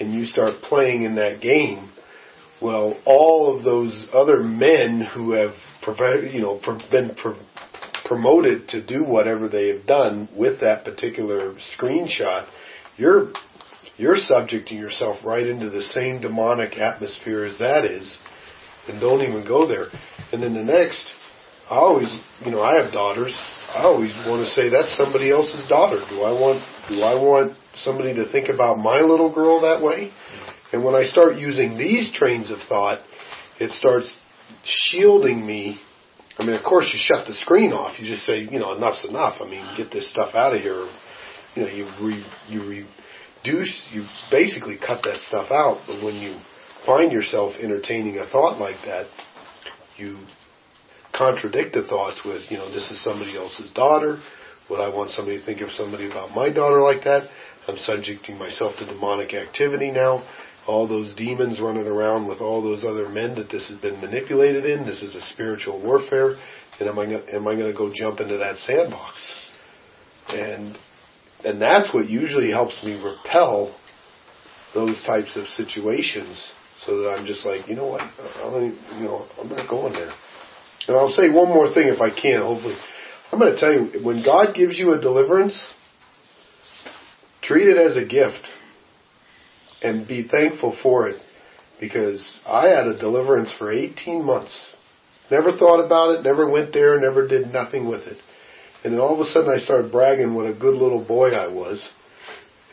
[0.00, 1.90] and you start playing in that game,
[2.60, 5.52] well, all of those other men who have
[6.32, 6.60] you know
[6.90, 7.14] been
[8.04, 12.48] promoted to do whatever they have done with that particular screenshot,
[12.96, 13.32] you're
[13.96, 18.16] you're subjecting yourself right into the same demonic atmosphere as that is,
[18.88, 19.86] and don't even go there.
[20.32, 21.14] And then the next,
[21.70, 23.38] I always, you know, I have daughters.
[23.68, 26.00] I always want to say that's somebody else's daughter.
[26.08, 26.64] Do I want?
[26.88, 30.10] Do I want somebody to think about my little girl that way?
[30.72, 33.00] And when I start using these trains of thought,
[33.60, 34.18] it starts
[34.64, 35.80] shielding me.
[36.38, 38.00] I mean, of course, you shut the screen off.
[38.00, 39.40] You just say, you know, enough's enough.
[39.40, 40.88] I mean, get this stuff out of here.
[41.54, 42.86] You know, you re, you
[43.44, 45.82] reduce, you basically cut that stuff out.
[45.86, 46.38] But when you
[46.84, 49.06] find yourself entertaining a thought like that,
[49.96, 50.18] you
[51.14, 54.18] contradict the thoughts with, you know, this is somebody else's daughter.
[54.68, 57.28] Would I want somebody to think of somebody about my daughter like that?
[57.66, 60.26] I'm subjecting myself to demonic activity now.
[60.66, 64.64] All those demons running around with all those other men that this has been manipulated
[64.64, 64.86] in.
[64.86, 66.36] This is a spiritual warfare.
[66.80, 69.50] And am I gonna, am I going to go jump into that sandbox?
[70.28, 70.78] And
[71.44, 73.78] and that's what usually helps me repel
[74.72, 76.50] those types of situations,
[76.80, 78.64] so that I'm just like, you know what, I'm
[78.98, 80.12] you know I'm not going there.
[80.88, 82.40] And I'll say one more thing if I can.
[82.40, 82.74] Hopefully,
[83.30, 85.62] I'm going to tell you when God gives you a deliverance,
[87.44, 88.48] treat it as a gift
[89.82, 91.20] and be thankful for it
[91.78, 94.74] because I had a deliverance for 18 months.
[95.30, 98.18] Never thought about it, never went there, never did nothing with it.
[98.82, 101.48] And then all of a sudden I started bragging what a good little boy I
[101.48, 101.86] was.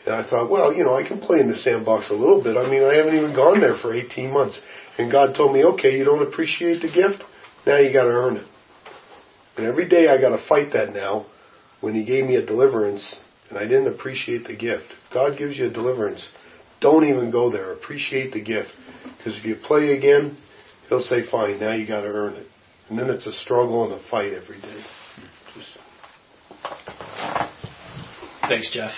[0.04, 2.56] And I thought, well, you know, I can play in the sandbox a little bit.
[2.56, 4.60] I mean, I haven't even gone there for 18 months.
[4.98, 7.24] And God told me, okay, you don't appreciate the gift?
[7.66, 8.46] Now you gotta earn it.
[9.56, 11.26] And every day I gotta fight that now
[11.80, 13.16] when He gave me a deliverance
[13.52, 14.94] and I didn't appreciate the gift.
[15.12, 16.26] God gives you a deliverance.
[16.80, 17.72] Don't even go there.
[17.72, 18.70] Appreciate the gift.
[19.18, 20.38] Because if you play again,
[20.88, 22.46] He'll say, fine, now you gotta earn it.
[22.90, 24.84] And then it's a struggle and a fight every day.
[25.54, 25.78] Just...
[28.46, 28.92] Thanks, Jeff.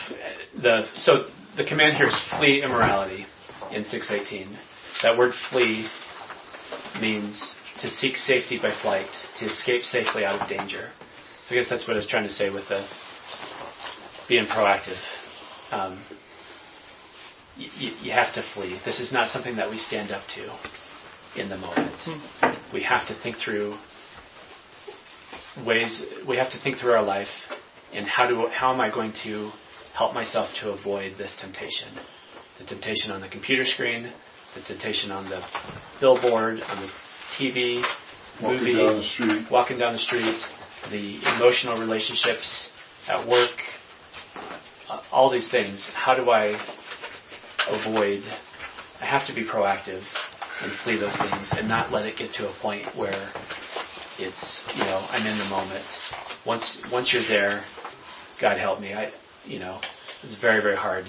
[0.61, 3.27] The, so the command here is flee immorality
[3.71, 4.59] in 618.
[5.05, 5.87] That word flee
[7.01, 9.07] means to seek safety by flight,
[9.39, 10.91] to escape safely out of danger.
[11.49, 12.85] I guess that's what I was trying to say with the
[14.29, 14.99] being proactive.
[15.70, 16.05] Um,
[17.57, 18.81] you, you have to flee.
[18.85, 21.95] This is not something that we stand up to in the moment.
[22.72, 23.77] We have to think through
[25.64, 26.03] ways.
[26.27, 27.29] We have to think through our life
[27.95, 29.51] and how do how am I going to
[29.95, 31.89] help myself to avoid this temptation?
[32.59, 34.12] The temptation on the computer screen,
[34.55, 35.41] the temptation on the
[36.01, 36.89] billboard, on the
[37.39, 37.83] TV,
[38.43, 39.51] walking movie, down the street.
[39.51, 40.41] walking down the street,
[40.91, 42.68] the emotional relationships
[43.09, 43.57] at work,
[45.13, 45.89] all these things.
[45.95, 46.55] How do I
[47.69, 48.23] avoid?
[49.01, 50.03] I have to be proactive
[50.61, 53.33] and flee those things and not let it get to a point where
[54.19, 55.85] it's you know I'm in the moment.
[56.47, 57.65] Once once you're there,
[58.41, 58.95] God help me.
[58.95, 59.13] I
[59.45, 59.81] you know
[60.23, 61.05] it's very very hard.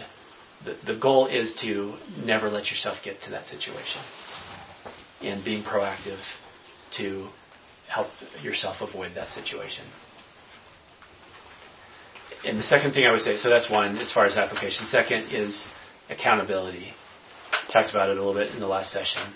[0.64, 4.02] The the goal is to never let yourself get to that situation
[5.22, 6.20] and being proactive
[6.98, 7.28] to
[7.88, 8.08] help
[8.42, 9.86] yourself avoid that situation.
[12.46, 14.86] And the second thing I would say, so that's one as far as application.
[14.86, 15.66] Second is
[16.10, 16.94] accountability.
[17.74, 19.34] Talked about it a little bit in the last session.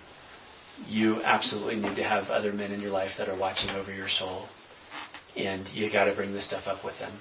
[0.87, 4.07] You absolutely need to have other men in your life that are watching over your
[4.07, 4.47] soul,
[5.35, 7.19] and you got to bring this stuff up with them.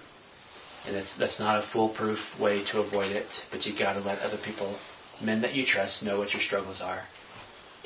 [0.86, 4.20] And it's, that's not a foolproof way to avoid it, but you got to let
[4.20, 4.78] other people,
[5.22, 7.02] men that you trust, know what your struggles are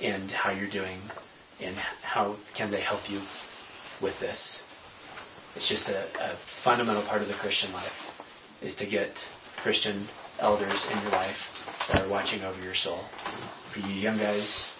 [0.02, 1.00] and how you're doing
[1.60, 3.20] and how can they help you
[4.02, 4.60] with this.
[5.54, 7.92] It's just a, a fundamental part of the Christian life
[8.62, 9.10] is to get
[9.62, 11.36] Christian elders in your life
[11.88, 13.04] that are watching over your soul.
[13.72, 14.70] For you young guys,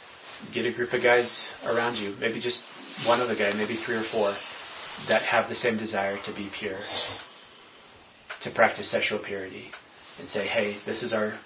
[0.55, 2.62] get a group of guys around you, maybe just
[3.07, 4.35] one other guy, maybe three or four,
[5.09, 6.79] that have the same desire to be pure
[8.43, 9.70] to practice sexual purity
[10.18, 11.39] and say, hey, this is our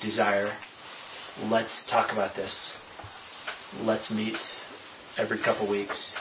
[0.00, 0.56] desire.
[1.44, 2.72] Let's talk about this.
[3.80, 4.36] Let's meet
[5.18, 6.14] every couple weeks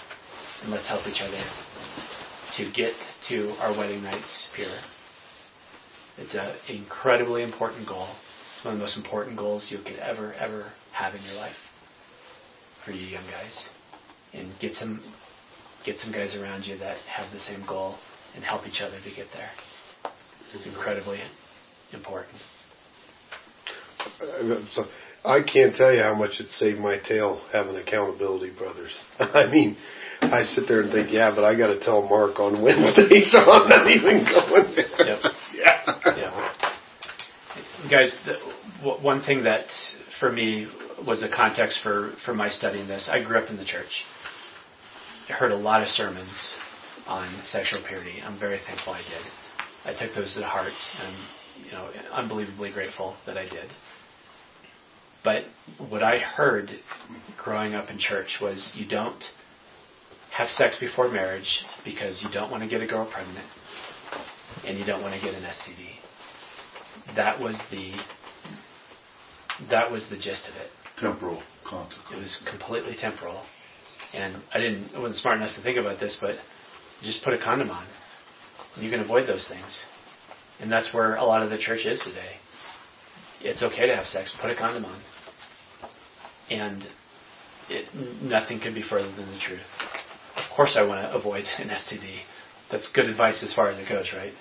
[0.62, 1.42] and let's help each other
[2.58, 2.93] to get
[3.30, 4.68] to our wedding nights pure.
[6.18, 8.08] It's an incredibly important goal.
[8.56, 11.56] It's one of the most important goals you could ever, ever have in your life
[12.86, 13.66] for you young guys.
[14.34, 15.02] And get some
[15.86, 17.95] get some guys around you that have the same goal
[18.36, 19.49] and help each other to get there.
[20.54, 21.20] It's incredibly
[21.91, 22.36] important.
[24.22, 24.86] Uh, so
[25.24, 28.99] I can't tell you how much it saved my tail having accountability brothers.
[29.19, 29.78] I mean,
[30.22, 33.38] I sit there and think, yeah, but I got to tell Mark on Wednesday, so
[33.39, 35.07] I'm not even going there.
[35.07, 35.19] Yep.
[35.53, 35.99] Yeah.
[36.17, 36.53] Yeah.
[37.91, 38.34] Guys, the,
[38.84, 39.65] w- one thing that
[40.19, 40.65] for me
[41.05, 44.03] was a context for, for my studying this, I grew up in the church.
[45.30, 46.53] I heard a lot of sermons
[47.05, 48.22] on sexual purity.
[48.26, 49.95] I'm very thankful I did.
[49.95, 53.69] I took those to heart, and I'm you know unbelievably grateful that I did.
[55.24, 55.43] But
[55.89, 56.72] what I heard
[57.38, 59.24] growing up in church was you don't
[60.32, 63.45] have sex before marriage because you don't want to get a girl pregnant
[64.65, 67.15] and you don't want to get an STD.
[67.15, 67.93] That was the
[69.69, 70.69] that was the gist of it.
[70.99, 72.11] Temporal consequence.
[72.11, 73.43] It was completely temporal,
[74.13, 76.36] and I didn't I wasn't smart enough to think about this, but
[77.03, 77.86] just put a condom on.
[78.78, 79.80] You can avoid those things,
[80.59, 82.38] and that's where a lot of the church is today.
[83.44, 84.34] It's okay to have sex.
[84.39, 85.02] Put a condom on,
[86.50, 86.86] and
[87.70, 87.86] it,
[88.22, 89.66] nothing could be further than the truth.
[90.36, 92.20] Of course, I want to avoid an STD.
[92.72, 94.34] That's good advice as far as it goes, right?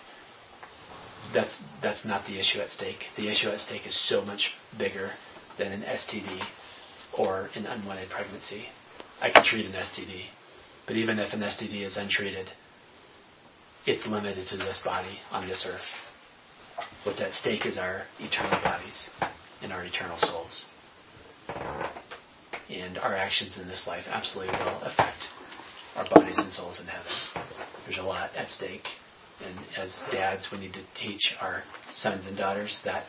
[1.32, 3.04] That's that's not the issue at stake.
[3.16, 5.10] The issue at stake is so much bigger
[5.58, 6.42] than an STD
[7.16, 8.66] or an unwanted pregnancy.
[9.20, 10.24] I can treat an STD,
[10.86, 12.50] but even if an STD is untreated,
[13.86, 16.09] it's limited to this body on this earth.
[17.04, 19.08] What's at stake is our eternal bodies
[19.62, 20.64] and our eternal souls.
[22.68, 25.16] And our actions in this life absolutely will affect
[25.96, 27.46] our bodies and souls in heaven.
[27.86, 28.86] There's a lot at stake.
[29.42, 33.06] And as dads, we need to teach our sons and daughters that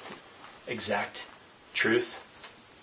[0.68, 1.18] exact
[1.76, 2.08] truth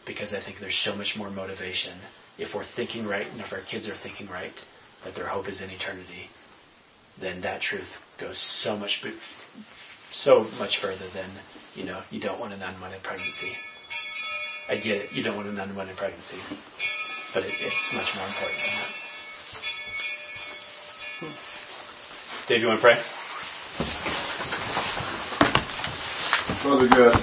[0.06, 1.98] because I think there's so much more motivation
[2.36, 4.52] if we're thinking right and if our kids are thinking right
[5.04, 6.28] that their hope is in eternity.
[7.18, 7.88] Then that truth
[8.20, 9.02] goes so much
[10.12, 11.30] so much further than
[11.74, 13.52] you know you don't want an unwanted pregnancy.
[14.68, 16.38] I get it, you don't want an unwanted pregnancy,
[17.32, 18.88] but it, it's much more important than that.
[22.48, 23.02] Dave, you want to pray?
[26.62, 27.16] Father God,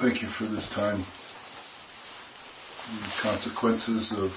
[0.00, 1.04] thank you for this time.
[2.88, 4.32] The consequences of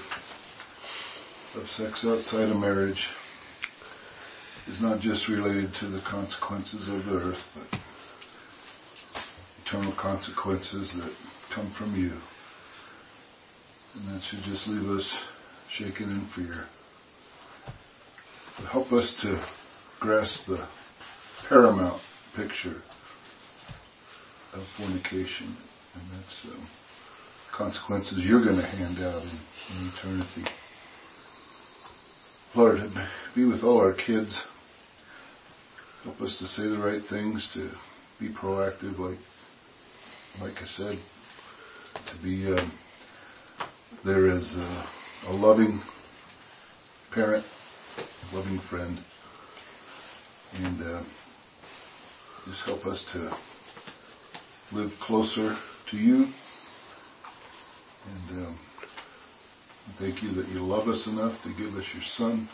[1.54, 3.08] of sex outside of marriage
[4.68, 7.78] is not just related to the consequences of the earth, but
[9.64, 11.12] eternal consequences that
[11.54, 12.12] come from you.
[13.94, 15.14] And that should just leave us
[15.70, 16.66] shaken in fear.
[18.56, 19.44] So help us to
[20.00, 20.66] grasp the
[21.48, 22.00] paramount
[22.36, 22.82] picture
[24.52, 25.56] of fornication,
[25.94, 26.68] and that's um,
[27.56, 29.28] consequences you're going to hand out in,
[29.70, 30.44] in eternity.
[32.54, 32.80] Lord,
[33.34, 34.40] be with all our kids.
[36.04, 37.70] Help us to say the right things, to
[38.18, 39.18] be proactive, like
[40.40, 40.98] like I said,
[42.10, 42.44] to be
[44.04, 44.86] there as a,
[45.26, 45.80] a loving
[47.12, 47.44] parent,
[48.32, 48.98] loving friend,
[50.54, 51.02] and uh,
[52.46, 53.36] just help us to
[54.72, 55.56] live closer
[55.90, 56.26] to you.
[58.06, 58.58] And um,
[59.98, 62.48] thank you that you love us enough to give us your Son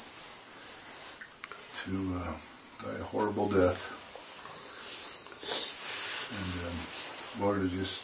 [1.86, 2.38] to uh,
[2.83, 3.79] die a horrible death.
[6.31, 6.87] And um,
[7.41, 7.99] Lord, I just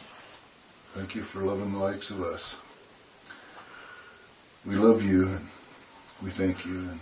[0.94, 2.54] thank you for loving the likes of us.
[4.66, 5.48] We love you and
[6.22, 7.00] we thank you and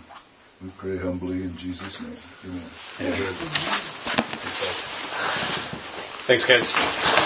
[0.61, 2.17] we pray humbly in Jesus' name.
[2.43, 2.69] Amen.
[2.99, 3.33] Amen.
[6.27, 6.73] Thanks, guys.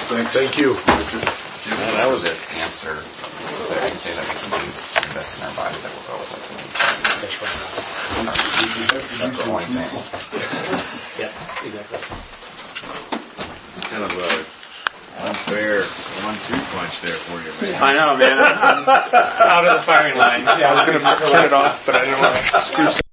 [0.09, 0.33] Thanks.
[0.33, 0.75] Thank you.
[1.67, 2.39] Well, that was it.
[2.55, 3.03] Answer.
[3.67, 6.15] So I can say that we can do invest in our body that will go
[6.15, 6.63] with us in
[9.19, 9.91] That's the only thing.
[11.19, 11.99] Yeah, exactly.
[13.75, 14.47] It's kind of a
[15.17, 15.83] unfair
[16.23, 17.83] one-two punch there for you, man.
[17.83, 18.37] I know, man.
[18.39, 20.43] Out of the firing line.
[20.45, 23.01] Yeah, I was going to turn it off, but I didn't want to screw